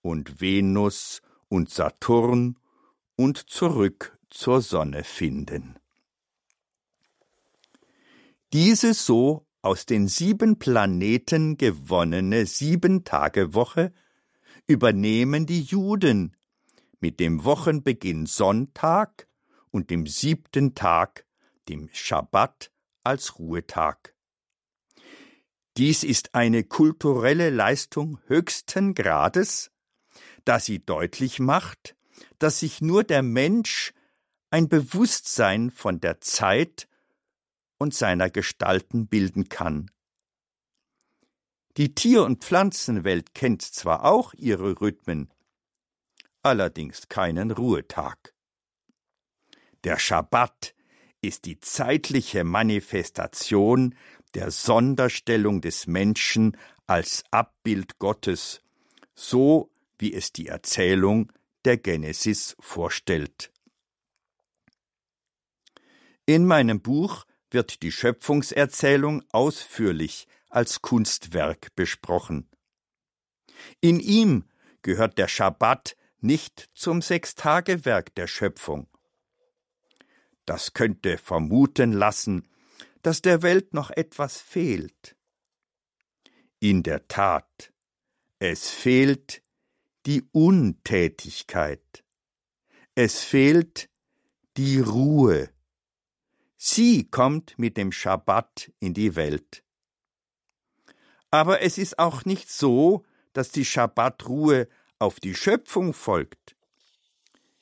[0.01, 2.57] und Venus und Saturn
[3.15, 5.75] und zurück zur Sonne finden.
[8.51, 13.93] Diese so aus den sieben Planeten gewonnene Sieben-Tage-Woche
[14.67, 16.35] übernehmen die Juden
[16.99, 19.27] mit dem Wochenbeginn Sonntag
[19.73, 21.25] und dem siebten Tag,
[21.67, 22.71] dem Schabbat,
[23.03, 24.13] als Ruhetag.
[25.75, 29.71] Dies ist eine kulturelle Leistung höchsten Grades,
[30.45, 31.95] da sie deutlich macht,
[32.37, 33.93] dass sich nur der Mensch
[34.51, 36.87] ein Bewusstsein von der Zeit
[37.79, 39.89] und seiner Gestalten bilden kann.
[41.77, 45.33] Die Tier- und Pflanzenwelt kennt zwar auch ihre Rhythmen,
[46.43, 48.32] allerdings keinen Ruhetag.
[49.83, 50.73] Der Schabbat
[51.21, 53.95] ist die zeitliche Manifestation
[54.33, 58.61] der Sonderstellung des Menschen als Abbild Gottes,
[59.13, 61.31] so wie es die Erzählung
[61.65, 63.51] der Genesis vorstellt.
[66.25, 72.49] In meinem Buch wird die Schöpfungserzählung ausführlich als Kunstwerk besprochen.
[73.81, 74.45] In ihm
[74.81, 78.87] gehört der Schabbat nicht zum Sechstagewerk der Schöpfung.
[80.45, 82.47] Das könnte vermuten lassen,
[83.01, 85.15] dass der Welt noch etwas fehlt.
[86.59, 87.73] In der Tat,
[88.39, 89.41] es fehlt
[90.05, 92.03] die Untätigkeit.
[92.95, 93.89] Es fehlt
[94.57, 95.49] die Ruhe.
[96.57, 99.63] Sie kommt mit dem Schabbat in die Welt.
[101.31, 104.67] Aber es ist auch nicht so, dass die Schabbatruhe
[104.99, 106.55] auf die Schöpfung folgt.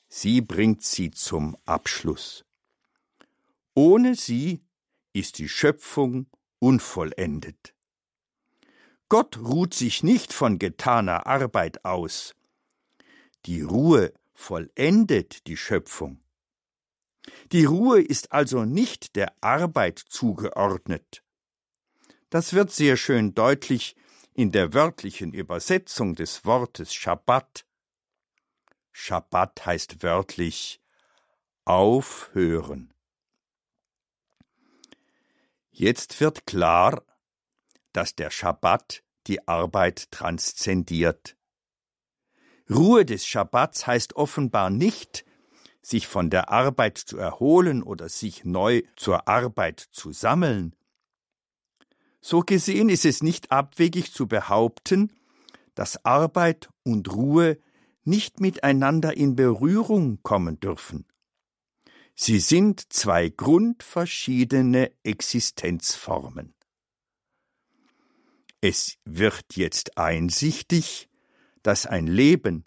[0.08, 2.44] Sie bringt sie zum Abschluss.
[3.74, 4.64] Ohne sie
[5.12, 6.26] ist die Schöpfung
[6.58, 7.74] unvollendet.
[9.08, 12.34] Gott ruht sich nicht von getaner Arbeit aus.
[13.46, 16.22] Die Ruhe vollendet die Schöpfung.
[17.52, 21.22] Die Ruhe ist also nicht der Arbeit zugeordnet.
[22.30, 23.96] Das wird sehr schön deutlich
[24.34, 27.66] in der wörtlichen Übersetzung des Wortes Schabbat.
[28.92, 30.80] Schabbat heißt wörtlich
[31.64, 32.91] aufhören.
[35.72, 37.02] Jetzt wird klar,
[37.92, 41.36] dass der Schabbat die Arbeit transzendiert.
[42.70, 45.24] Ruhe des Schabbats heißt offenbar nicht,
[45.80, 50.76] sich von der Arbeit zu erholen oder sich neu zur Arbeit zu sammeln.
[52.20, 55.10] So gesehen ist es nicht abwegig zu behaupten,
[55.74, 57.58] dass Arbeit und Ruhe
[58.04, 61.06] nicht miteinander in Berührung kommen dürfen.
[62.14, 66.54] Sie sind zwei grundverschiedene Existenzformen.
[68.60, 71.08] Es wird jetzt einsichtig,
[71.62, 72.64] dass ein Leben,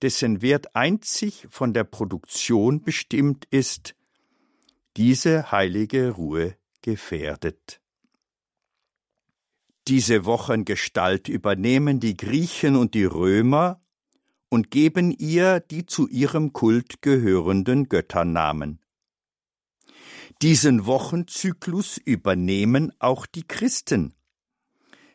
[0.00, 3.94] dessen Wert einzig von der Produktion bestimmt ist,
[4.96, 7.80] diese heilige Ruhe gefährdet.
[9.88, 13.81] Diese Wochengestalt übernehmen die Griechen und die Römer
[14.52, 18.80] und geben ihr die zu ihrem Kult gehörenden Götternamen.
[20.42, 24.12] Diesen Wochenzyklus übernehmen auch die Christen,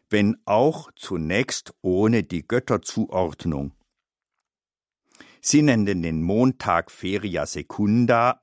[0.10, 3.74] wenn auch zunächst ohne die Götterzuordnung.
[5.40, 8.42] Sie nennen den Montag Feria Secunda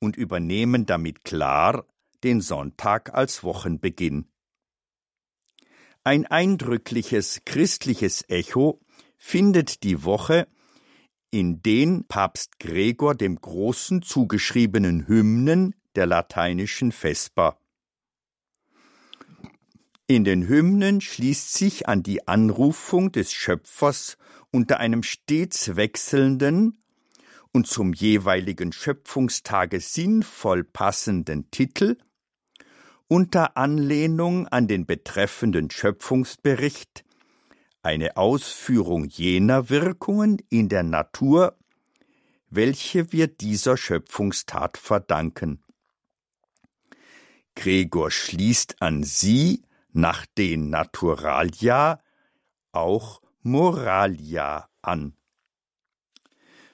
[0.00, 1.86] und übernehmen damit klar
[2.24, 4.26] den Sonntag als Wochenbeginn.
[6.02, 8.80] Ein eindrückliches christliches Echo
[9.24, 10.48] findet die Woche
[11.30, 17.56] in den Papst Gregor dem Großen zugeschriebenen Hymnen der lateinischen Vesper.
[20.08, 24.18] In den Hymnen schließt sich an die Anrufung des Schöpfers
[24.50, 26.82] unter einem stets wechselnden
[27.52, 31.96] und zum jeweiligen Schöpfungstage sinnvoll passenden Titel
[33.06, 37.04] unter Anlehnung an den betreffenden Schöpfungsbericht
[37.82, 41.56] eine Ausführung jener Wirkungen in der Natur,
[42.48, 45.62] welche wir dieser Schöpfungstat verdanken.
[47.54, 49.62] Gregor schließt an sie
[49.92, 52.00] nach den Naturalia
[52.72, 55.16] auch Moralia an.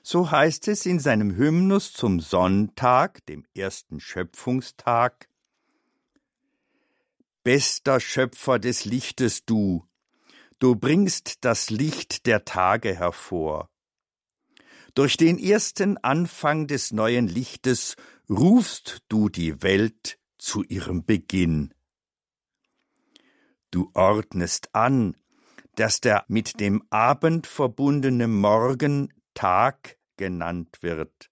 [0.03, 5.29] So heißt es in seinem Hymnus zum Sonntag, dem ersten Schöpfungstag
[7.45, 9.87] Bester Schöpfer des Lichtes du,
[10.59, 13.71] du bringst das Licht der Tage hervor.
[14.95, 17.97] Durch den ersten Anfang des neuen Lichtes
[18.29, 21.73] rufst du die Welt zu ihrem Beginn.
[23.71, 25.17] Du ordnest an,
[25.77, 31.31] dass der mit dem Abend verbundene Morgen Tag genannt wird.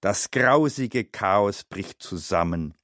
[0.00, 2.74] Das grausige Chaos bricht zusammen.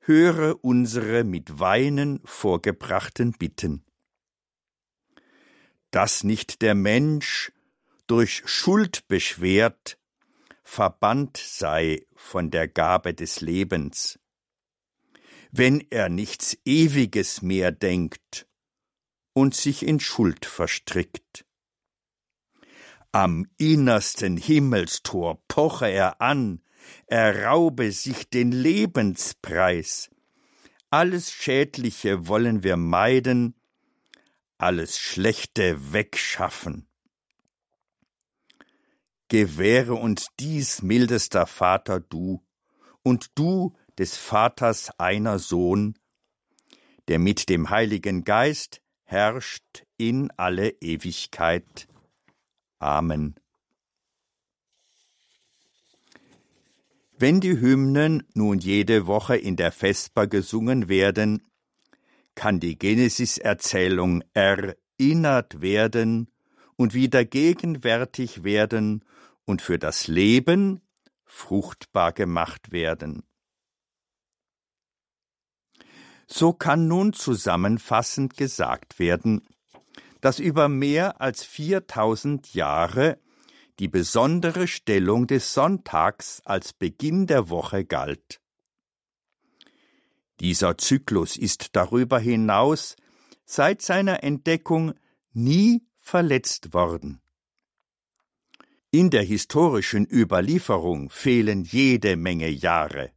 [0.00, 3.85] Höre unsere mit Weinen vorgebrachten Bitten
[5.96, 7.50] dass nicht der Mensch
[8.06, 9.96] durch Schuld beschwert
[10.62, 14.18] verbannt sei von der Gabe des Lebens,
[15.52, 18.46] wenn er nichts Ewiges mehr denkt
[19.32, 21.46] und sich in Schuld verstrickt.
[23.10, 26.60] Am innersten Himmelstor poche er an,
[27.06, 30.10] er raube sich den Lebenspreis.
[30.90, 33.54] Alles Schädliche wollen wir meiden,
[34.58, 36.88] alles Schlechte wegschaffen.
[39.28, 42.44] Gewähre uns dies, mildester Vater, du,
[43.02, 45.98] und du des Vaters einer Sohn,
[47.08, 51.88] der mit dem Heiligen Geist herrscht in alle Ewigkeit.
[52.78, 53.36] Amen.
[57.18, 61.42] Wenn die Hymnen nun jede Woche in der Vesper gesungen werden,
[62.36, 66.30] kann die Genesis-Erzählung erinnert werden
[66.76, 69.04] und wieder gegenwärtig werden
[69.44, 70.80] und für das Leben
[71.24, 73.24] fruchtbar gemacht werden.
[76.28, 79.42] So kann nun zusammenfassend gesagt werden,
[80.20, 83.18] dass über mehr als 4000 Jahre
[83.78, 88.40] die besondere Stellung des Sonntags als Beginn der Woche galt.
[90.40, 92.96] Dieser Zyklus ist darüber hinaus
[93.44, 94.94] seit seiner Entdeckung
[95.32, 97.20] nie verletzt worden.
[98.90, 103.12] In der historischen Überlieferung fehlen jede Menge Jahre.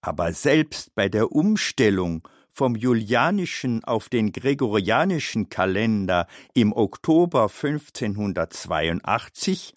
[0.00, 9.74] Aber selbst bei der Umstellung vom julianischen auf den gregorianischen Kalender im Oktober 1582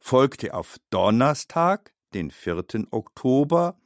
[0.00, 2.86] folgte auf Donnerstag, den 4.
[2.90, 3.78] Oktober,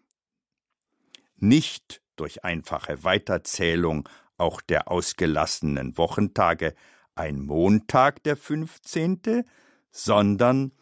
[1.42, 6.74] nicht durch einfache Weiterzählung auch der ausgelassenen Wochentage
[7.14, 9.44] ein Montag der 15.,
[9.90, 10.72] sondern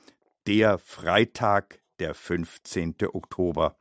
[0.47, 2.95] der Freitag der 15.
[3.13, 3.77] Oktober.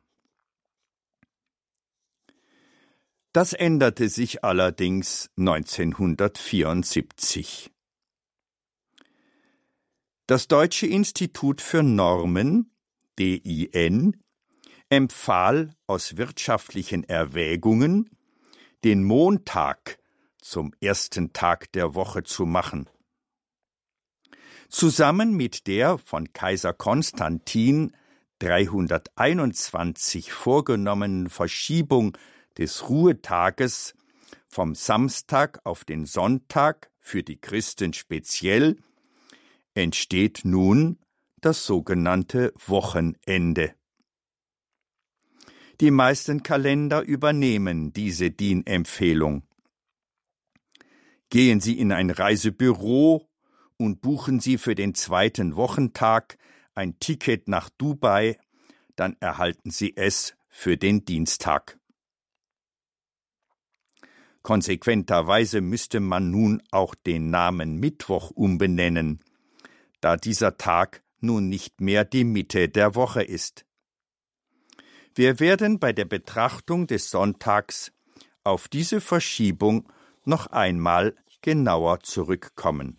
[3.31, 7.71] Das änderte sich allerdings 1974.
[10.25, 12.71] Das Deutsche Institut für Normen
[13.19, 14.19] DIN
[14.89, 18.09] empfahl aus wirtschaftlichen Erwägungen,
[18.83, 19.99] den Montag
[20.41, 22.89] zum ersten Tag der Woche zu machen.
[24.69, 27.91] Zusammen mit der von Kaiser Konstantin
[28.39, 32.17] 321 vorgenommenen Verschiebung
[32.57, 33.93] des Ruhetages
[34.47, 38.77] vom Samstag auf den Sonntag für die Christen speziell
[39.73, 40.99] entsteht nun
[41.41, 43.78] das sogenannte Wochenende.
[45.81, 49.43] Die meisten Kalender übernehmen diese DIN-Empfehlung.
[51.29, 53.29] Gehen Sie in ein Reisebüro
[53.77, 56.37] und buchen Sie für den zweiten Wochentag
[56.75, 58.37] ein Ticket nach Dubai,
[58.97, 61.79] dann erhalten Sie es für den Dienstag.
[64.41, 69.21] Konsequenterweise müsste man nun auch den Namen Mittwoch umbenennen,
[70.01, 73.65] da dieser Tag nun nicht mehr die Mitte der Woche ist.
[75.15, 77.91] Wir werden bei der Betrachtung des Sonntags
[78.43, 79.91] auf diese Verschiebung
[80.25, 82.97] noch einmal genauer zurückkommen.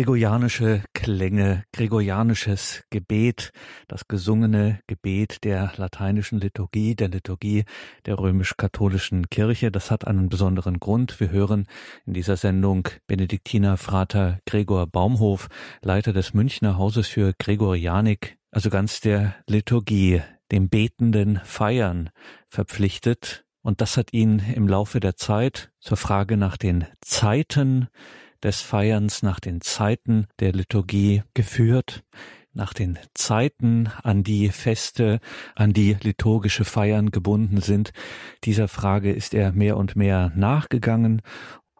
[0.00, 3.52] Gregorianische Klänge, gregorianisches Gebet,
[3.86, 7.66] das gesungene Gebet der lateinischen Liturgie, der Liturgie
[8.06, 11.20] der römisch-katholischen Kirche, das hat einen besonderen Grund.
[11.20, 11.66] Wir hören
[12.06, 15.48] in dieser Sendung Benediktiner Frater Gregor Baumhof,
[15.82, 22.08] Leiter des Münchner Hauses für Gregorianik, also ganz der Liturgie, dem betenden Feiern
[22.48, 23.44] verpflichtet.
[23.60, 27.88] Und das hat ihn im Laufe der Zeit zur Frage nach den Zeiten
[28.42, 32.02] des Feierns nach den Zeiten der Liturgie geführt,
[32.52, 35.20] nach den Zeiten, an die Feste,
[35.54, 37.92] an die liturgische Feiern gebunden sind.
[38.44, 41.22] Dieser Frage ist er mehr und mehr nachgegangen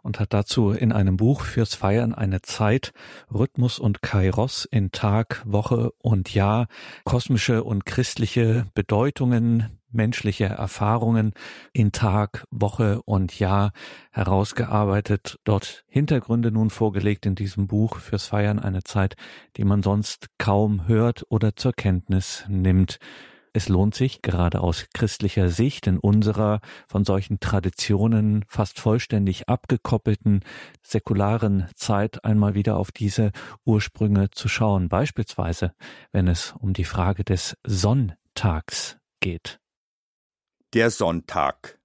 [0.03, 2.93] und hat dazu in einem Buch fürs Feiern eine Zeit,
[3.33, 6.69] Rhythmus und Kairos in Tag, Woche und Jahr,
[7.05, 11.33] kosmische und christliche Bedeutungen menschliche Erfahrungen
[11.73, 13.73] in Tag, Woche und Jahr
[14.11, 19.17] herausgearbeitet, dort Hintergründe nun vorgelegt in diesem Buch fürs Feiern eine Zeit,
[19.57, 22.99] die man sonst kaum hört oder zur Kenntnis nimmt.
[23.53, 30.45] Es lohnt sich, gerade aus christlicher Sicht, in unserer von solchen Traditionen fast vollständig abgekoppelten
[30.83, 33.33] säkularen Zeit einmal wieder auf diese
[33.65, 35.73] Ursprünge zu schauen, beispielsweise
[36.13, 39.59] wenn es um die Frage des Sonntags geht.
[40.73, 41.81] Der Sonntag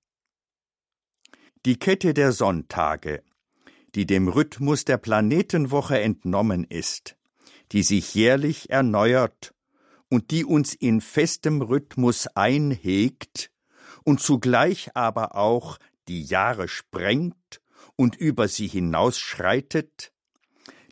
[1.65, 3.23] Die Kette der Sonntage,
[3.95, 7.17] die dem Rhythmus der Planetenwoche entnommen ist,
[7.71, 9.55] die sich jährlich erneuert
[10.07, 13.49] und die uns in festem Rhythmus einhegt
[14.03, 17.63] und zugleich aber auch die Jahre sprengt
[17.95, 20.13] und über sie hinausschreitet,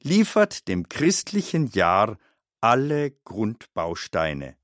[0.01, 2.17] liefert dem christlichen Jahr
[2.59, 4.57] alle Grundbausteine.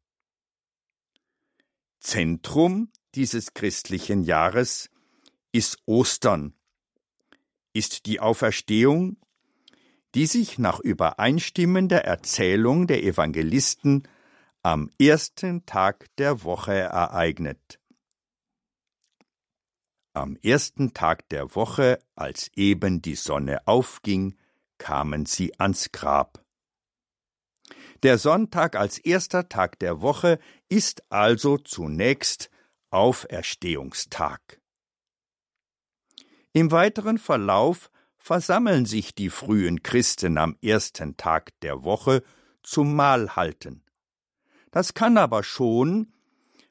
[2.00, 4.90] Zentrum dieses christlichen Jahres
[5.52, 6.54] ist Ostern,
[7.74, 9.18] ist die Auferstehung,
[10.16, 14.08] die sich nach übereinstimmender Erzählung der Evangelisten
[14.64, 17.80] am ersten Tag der Woche ereignet.
[20.14, 24.36] Am ersten Tag der Woche, als eben die Sonne aufging,
[24.78, 26.44] kamen sie ans Grab.
[28.04, 32.50] Der Sonntag als erster Tag der Woche ist also zunächst
[32.92, 34.62] Auferstehungstag.
[36.54, 42.24] Im weiteren Verlauf versammeln sich die frühen Christen am ersten Tag der Woche
[42.64, 43.84] zum Mahlhalten.
[44.72, 46.14] Das kann aber schon,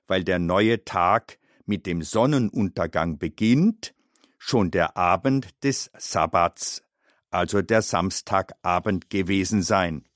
[0.07, 3.95] weil der neue Tag mit dem Sonnenuntergang beginnt,
[4.39, 6.83] schon der Abend des Sabbats,
[7.31, 10.08] also der Samstagabend gewesen sein.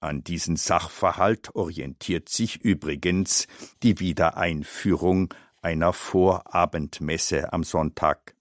[0.00, 3.48] An diesen Sachverhalt orientiert sich übrigens
[3.82, 8.36] die Wiedereinführung einer Vorabendmesse am Sonntag.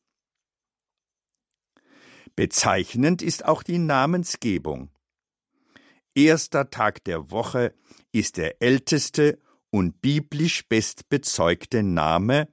[2.36, 4.92] Bezeichnend ist auch die Namensgebung.
[6.14, 7.74] Erster Tag der Woche
[8.12, 9.40] ist der älteste
[9.72, 12.48] und biblisch bestbezeugte Name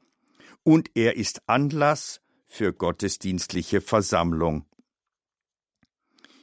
[0.63, 4.65] und er ist Anlass für gottesdienstliche Versammlung.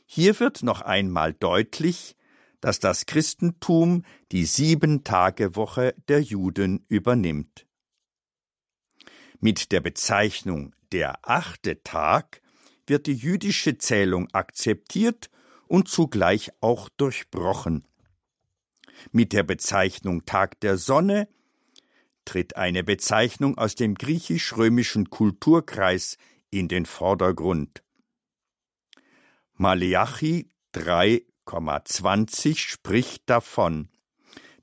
[0.06, 2.16] Hier wird noch einmal deutlich,
[2.62, 7.68] dass das Christentum die Sieben-Tage-Woche der Juden übernimmt.
[9.40, 12.42] Mit der Bezeichnung der achte Tag
[12.86, 15.30] wird die jüdische Zählung akzeptiert
[15.68, 17.88] und zugleich auch durchbrochen.
[19.12, 21.28] Mit der Bezeichnung Tag der Sonne
[22.26, 26.18] tritt eine Bezeichnung aus dem griechisch-römischen Kulturkreis
[26.52, 27.84] in den Vordergrund.
[29.54, 33.90] Maleachi 3, 20 spricht davon,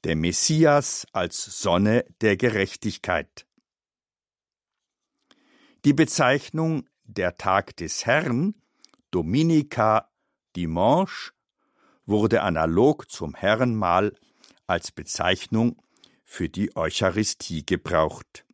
[0.04, 3.46] der Messias als Sonne der Gerechtigkeit.
[5.84, 8.54] Die Bezeichnung der Tag des Herrn,
[9.10, 10.10] Dominica
[10.56, 11.32] Dimanche,
[12.06, 14.14] wurde analog zum Herrenmahl
[14.66, 15.82] als Bezeichnung
[16.24, 18.44] für die Eucharistie gebraucht.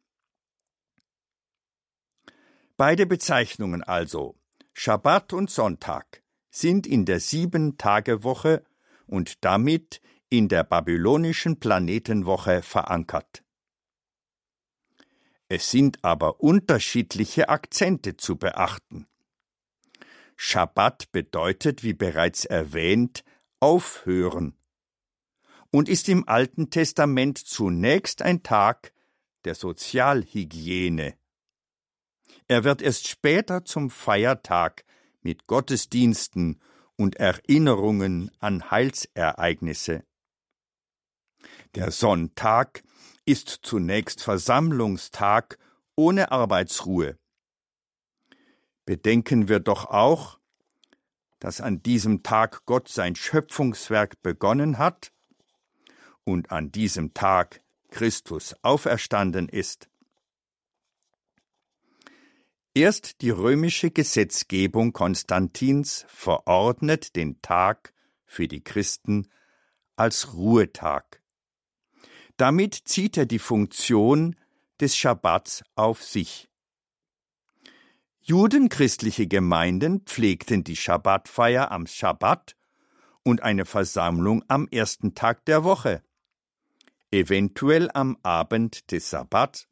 [2.76, 4.36] Beide Bezeichnungen also,
[4.72, 6.23] Schabbat und Sonntag,
[6.54, 8.64] sind in der Sieben-Tage-Woche
[9.06, 13.42] und damit in der babylonischen Planetenwoche verankert.
[15.48, 19.06] Es sind aber unterschiedliche Akzente zu beachten.
[20.36, 23.24] Schabbat bedeutet, wie bereits erwähnt,
[23.60, 24.56] aufhören
[25.70, 28.92] und ist im Alten Testament zunächst ein Tag
[29.44, 31.16] der Sozialhygiene.
[32.46, 34.83] Er wird erst später zum Feiertag
[35.24, 36.60] mit Gottesdiensten
[36.96, 40.04] und Erinnerungen an Heilsereignisse.
[41.74, 42.84] Der Sonntag
[43.24, 45.58] ist zunächst Versammlungstag
[45.96, 47.18] ohne Arbeitsruhe.
[48.84, 50.38] Bedenken wir doch auch,
[51.40, 55.12] dass an diesem Tag Gott sein Schöpfungswerk begonnen hat
[56.24, 59.88] und an diesem Tag Christus auferstanden ist.
[62.76, 67.94] Erst die römische Gesetzgebung Konstantins verordnet den Tag
[68.24, 69.28] für die Christen
[69.94, 71.22] als Ruhetag.
[72.36, 74.34] Damit zieht er die Funktion
[74.80, 76.48] des Schabbats auf sich.
[78.22, 82.56] Judenchristliche Gemeinden pflegten die Schabbatfeier am Schabbat
[83.22, 86.02] und eine Versammlung am ersten Tag der Woche,
[87.12, 89.68] eventuell am Abend des Sabbat,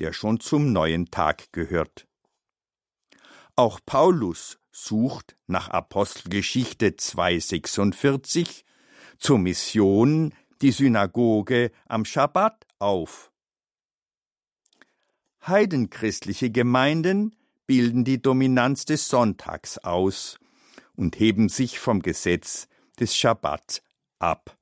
[0.00, 2.03] der schon zum neuen Tag gehört.
[3.56, 8.64] Auch Paulus sucht nach Apostelgeschichte 2,46
[9.18, 13.30] zur Mission die Synagoge am Schabbat auf.
[15.46, 17.36] Heidenchristliche Gemeinden
[17.66, 20.40] bilden die Dominanz des Sonntags aus
[20.96, 22.66] und heben sich vom Gesetz
[22.98, 23.82] des Schabbat
[24.18, 24.58] ab.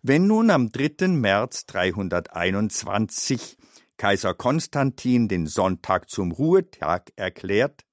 [0.00, 1.08] Wenn nun am 3.
[1.08, 3.58] März 321
[4.02, 7.84] Kaiser Konstantin den Sonntag zum Ruhetag erklärt,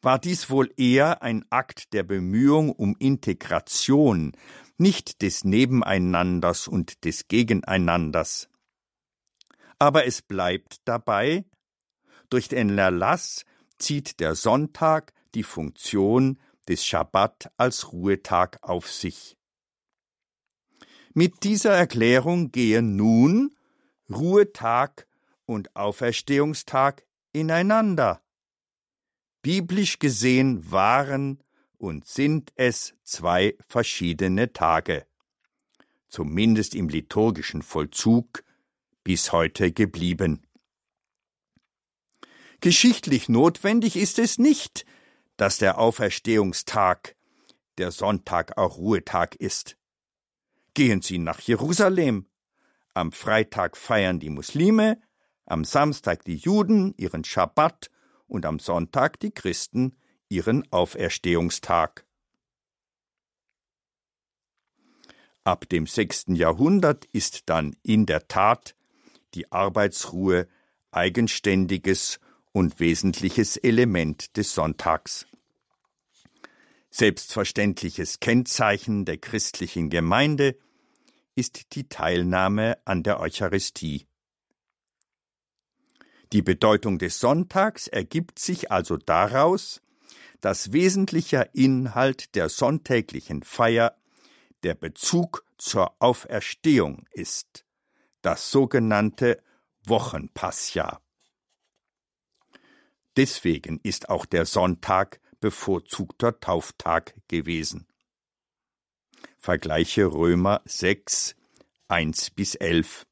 [0.00, 4.36] war dies wohl eher ein Akt der Bemühung um Integration,
[4.78, 8.48] nicht des Nebeneinanders und des Gegeneinanders.
[9.80, 11.44] Aber es bleibt dabei,
[12.30, 13.44] durch den Erlass
[13.78, 19.36] zieht der Sonntag die Funktion des Schabbat als Ruhetag auf sich.
[21.14, 23.56] Mit dieser Erklärung gehen nun
[24.08, 25.05] Ruhetag
[25.46, 28.22] und Auferstehungstag ineinander.
[29.42, 31.42] Biblisch gesehen waren
[31.78, 35.06] und sind es zwei verschiedene Tage,
[36.08, 38.44] zumindest im liturgischen Vollzug
[39.04, 40.46] bis heute geblieben.
[42.60, 44.84] Geschichtlich notwendig ist es nicht,
[45.36, 47.14] dass der Auferstehungstag
[47.78, 49.76] der Sonntag auch Ruhetag ist.
[50.74, 52.26] Gehen Sie nach Jerusalem.
[52.94, 55.00] Am Freitag feiern die Muslime,
[55.46, 57.90] am Samstag die Juden ihren Schabbat
[58.26, 59.96] und am Sonntag die Christen
[60.28, 62.04] ihren Auferstehungstag.
[65.44, 68.74] Ab dem sechsten Jahrhundert ist dann in der Tat
[69.34, 70.48] die Arbeitsruhe
[70.90, 72.18] eigenständiges
[72.52, 75.26] und wesentliches Element des Sonntags.
[76.90, 80.56] Selbstverständliches Kennzeichen der christlichen Gemeinde
[81.34, 84.06] ist die Teilnahme an der Eucharistie.
[86.32, 89.80] Die Bedeutung des Sonntags ergibt sich also daraus,
[90.40, 93.96] dass wesentlicher Inhalt der sonntäglichen Feier
[94.62, 97.64] der Bezug zur Auferstehung ist,
[98.22, 99.42] das sogenannte
[99.84, 101.00] Wochenpassja.
[103.16, 107.86] Deswegen ist auch der Sonntag bevorzugter Tauftag gewesen.
[109.38, 111.36] Vergleiche Römer 6,
[111.88, 113.06] 1 bis 11.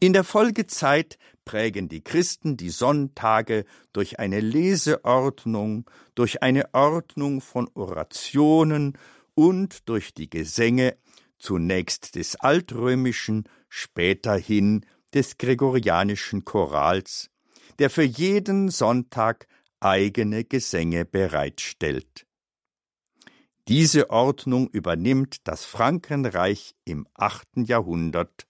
[0.00, 7.68] In der Folgezeit prägen die Christen die Sonntage durch eine Leseordnung, durch eine Ordnung von
[7.74, 8.98] Orationen
[9.34, 10.96] und durch die Gesänge
[11.38, 17.30] zunächst des altrömischen, späterhin des gregorianischen Chorals,
[17.78, 19.46] der für jeden Sonntag
[19.80, 22.26] eigene Gesänge bereitstellt.
[23.68, 28.46] Diese Ordnung übernimmt das Frankenreich im achten Jahrhundert,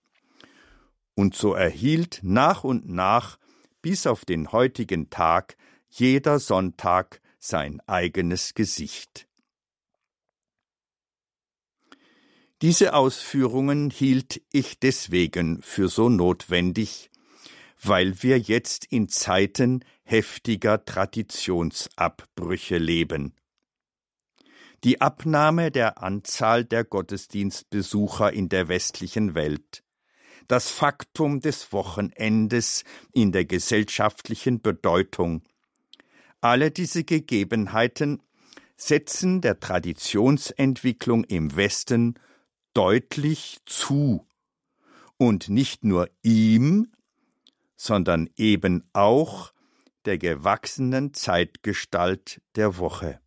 [1.15, 3.39] und so erhielt nach und nach
[3.83, 5.57] bis auf den heutigen Tag
[5.89, 9.29] jeder Sonntag sein eigenes Gesicht.
[12.63, 17.11] Diese Ausführungen hielt ich deswegen für so notwendig,
[17.83, 23.35] weil wir jetzt in Zeiten heftiger Traditionsabbrüche leben.
[24.85, 29.84] die Abnahme der Anzahl der Gottesdienstbesucher in der westlichen Welt,
[30.49, 35.43] das Faktum des Wochenendes in der gesellschaftlichen Bedeutung.
[36.41, 38.23] Alle diese Gegebenheiten
[38.77, 42.15] setzen der Traditionsentwicklung im Westen
[42.75, 44.27] deutlich zu
[45.17, 46.93] und nicht nur ihm,
[47.77, 49.53] sondern eben auch
[50.05, 53.21] der gewachsenen Zeitgestalt der Woche.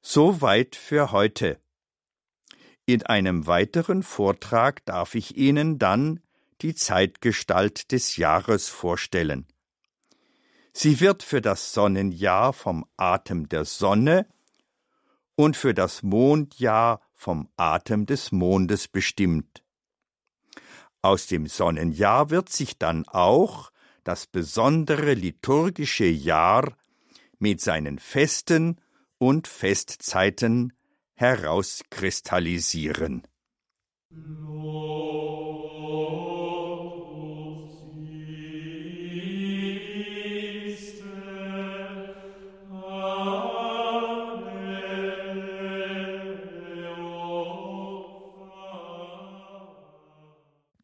[0.00, 1.61] Soweit für heute.
[2.84, 6.20] In einem weiteren Vortrag darf ich Ihnen dann
[6.62, 9.46] die Zeitgestalt des Jahres vorstellen.
[10.72, 14.26] Sie wird für das Sonnenjahr vom Atem der Sonne
[15.34, 19.62] und für das Mondjahr vom Atem des Mondes bestimmt.
[21.02, 23.70] Aus dem Sonnenjahr wird sich dann auch
[24.02, 26.76] das besondere liturgische Jahr
[27.38, 28.80] mit seinen Festen
[29.18, 30.72] und Festzeiten
[31.22, 33.22] herauskristallisieren.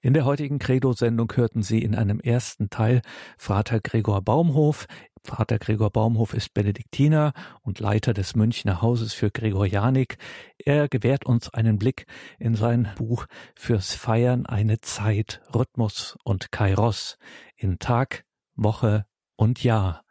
[0.01, 3.03] In der heutigen Credo-Sendung hörten Sie in einem ersten Teil
[3.37, 4.87] Vater Gregor Baumhof.
[5.29, 10.17] Vater Gregor Baumhof ist Benediktiner und Leiter des Münchner Hauses für Gregorianik.
[10.57, 12.07] Er gewährt uns einen Blick
[12.39, 17.19] in sein Buch Fürs Feiern eine Zeit, Rhythmus und Kairos
[17.57, 18.25] in Tag,
[18.55, 19.05] Woche
[19.37, 20.03] und Jahr.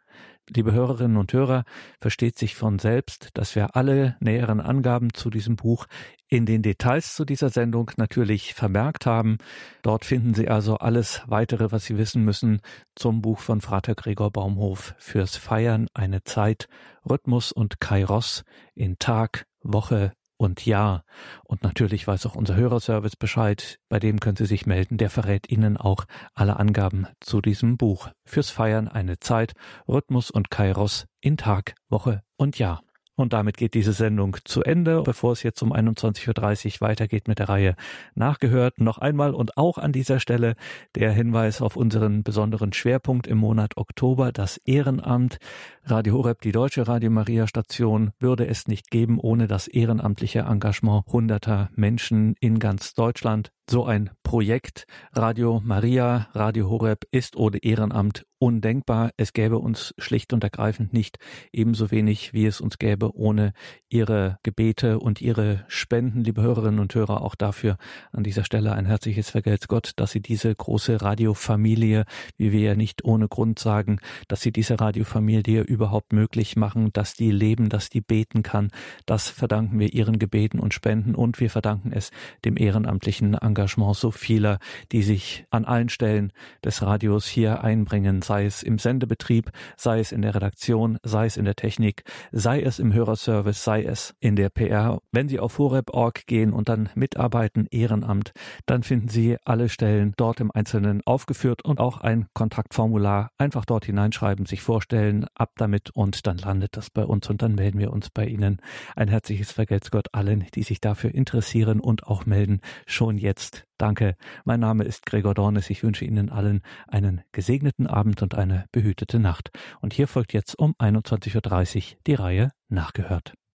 [0.54, 1.64] Liebe Hörerinnen und Hörer,
[2.00, 5.86] versteht sich von selbst, dass wir alle näheren Angaben zu diesem Buch
[6.28, 9.38] in den Details zu dieser Sendung natürlich vermerkt haben.
[9.82, 12.60] Dort finden Sie also alles weitere, was Sie wissen müssen
[12.94, 16.68] zum Buch von Frater Gregor Baumhof fürs Feiern eine Zeit,
[17.08, 18.44] Rhythmus und Kairos
[18.74, 21.04] in Tag, Woche, und Jahr.
[21.44, 23.78] Und natürlich weiß auch unser Hörerservice Bescheid.
[23.90, 24.96] Bei dem können Sie sich melden.
[24.96, 28.08] Der verrät Ihnen auch alle Angaben zu diesem Buch.
[28.24, 29.52] Fürs Feiern eine Zeit,
[29.86, 32.82] Rhythmus und Kairos in Tag, Woche und Jahr.
[33.18, 35.02] Und damit geht diese Sendung zu Ende.
[35.02, 37.74] Bevor es jetzt um 21.30 Uhr weitergeht mit der Reihe
[38.14, 40.54] Nachgehört, noch einmal und auch an dieser Stelle
[40.94, 45.38] der Hinweis auf unseren besonderen Schwerpunkt im Monat Oktober, das Ehrenamt.
[45.84, 51.04] Radio Horeb, die deutsche Radio Maria Station, würde es nicht geben ohne das ehrenamtliche Engagement
[51.08, 53.50] hunderter Menschen in ganz Deutschland.
[53.68, 59.10] So ein Projekt Radio Maria, Radio Horeb ist ohne Ehrenamt undenkbar.
[59.16, 61.18] Es gäbe uns schlicht und ergreifend nicht
[61.52, 63.52] ebenso wenig, wie es uns gäbe ohne
[63.88, 67.22] Ihre Gebete und Ihre Spenden, liebe Hörerinnen und Hörer.
[67.22, 67.76] Auch dafür
[68.12, 72.04] an dieser Stelle ein herzliches Vergelt's Gott, dass Sie diese große Radiofamilie,
[72.36, 77.14] wie wir ja nicht ohne Grund sagen, dass Sie diese Radiofamilie überhaupt möglich machen, dass
[77.14, 78.70] die leben, dass die beten kann.
[79.06, 82.10] Das verdanken wir Ihren Gebeten und Spenden und wir verdanken es
[82.44, 84.58] dem ehrenamtlichen Engagement so vieler,
[84.92, 86.32] die sich an allen Stellen
[86.64, 91.38] des Radios hier einbringen, sei es im Sendebetrieb, sei es in der Redaktion, sei es
[91.38, 94.98] in der Technik, sei es im Hörerservice, sei es in der PR.
[95.12, 98.32] Wenn Sie auf horeb.org gehen und dann mitarbeiten, Ehrenamt,
[98.66, 103.30] dann finden Sie alle Stellen dort im Einzelnen aufgeführt und auch ein Kontaktformular.
[103.38, 107.54] Einfach dort hineinschreiben, sich vorstellen, ab damit und dann landet das bei uns und dann
[107.54, 108.60] melden wir uns bei Ihnen.
[108.94, 113.67] Ein herzliches Vergelt's Gott allen, die sich dafür interessieren und auch melden, schon jetzt.
[113.78, 114.16] Danke.
[114.44, 115.70] Mein Name ist Gregor Dornes.
[115.70, 119.50] Ich wünsche Ihnen allen einen gesegneten Abend und eine behütete Nacht.
[119.80, 123.38] Und hier folgt jetzt um 21.30 Uhr die Reihe Nachgehört.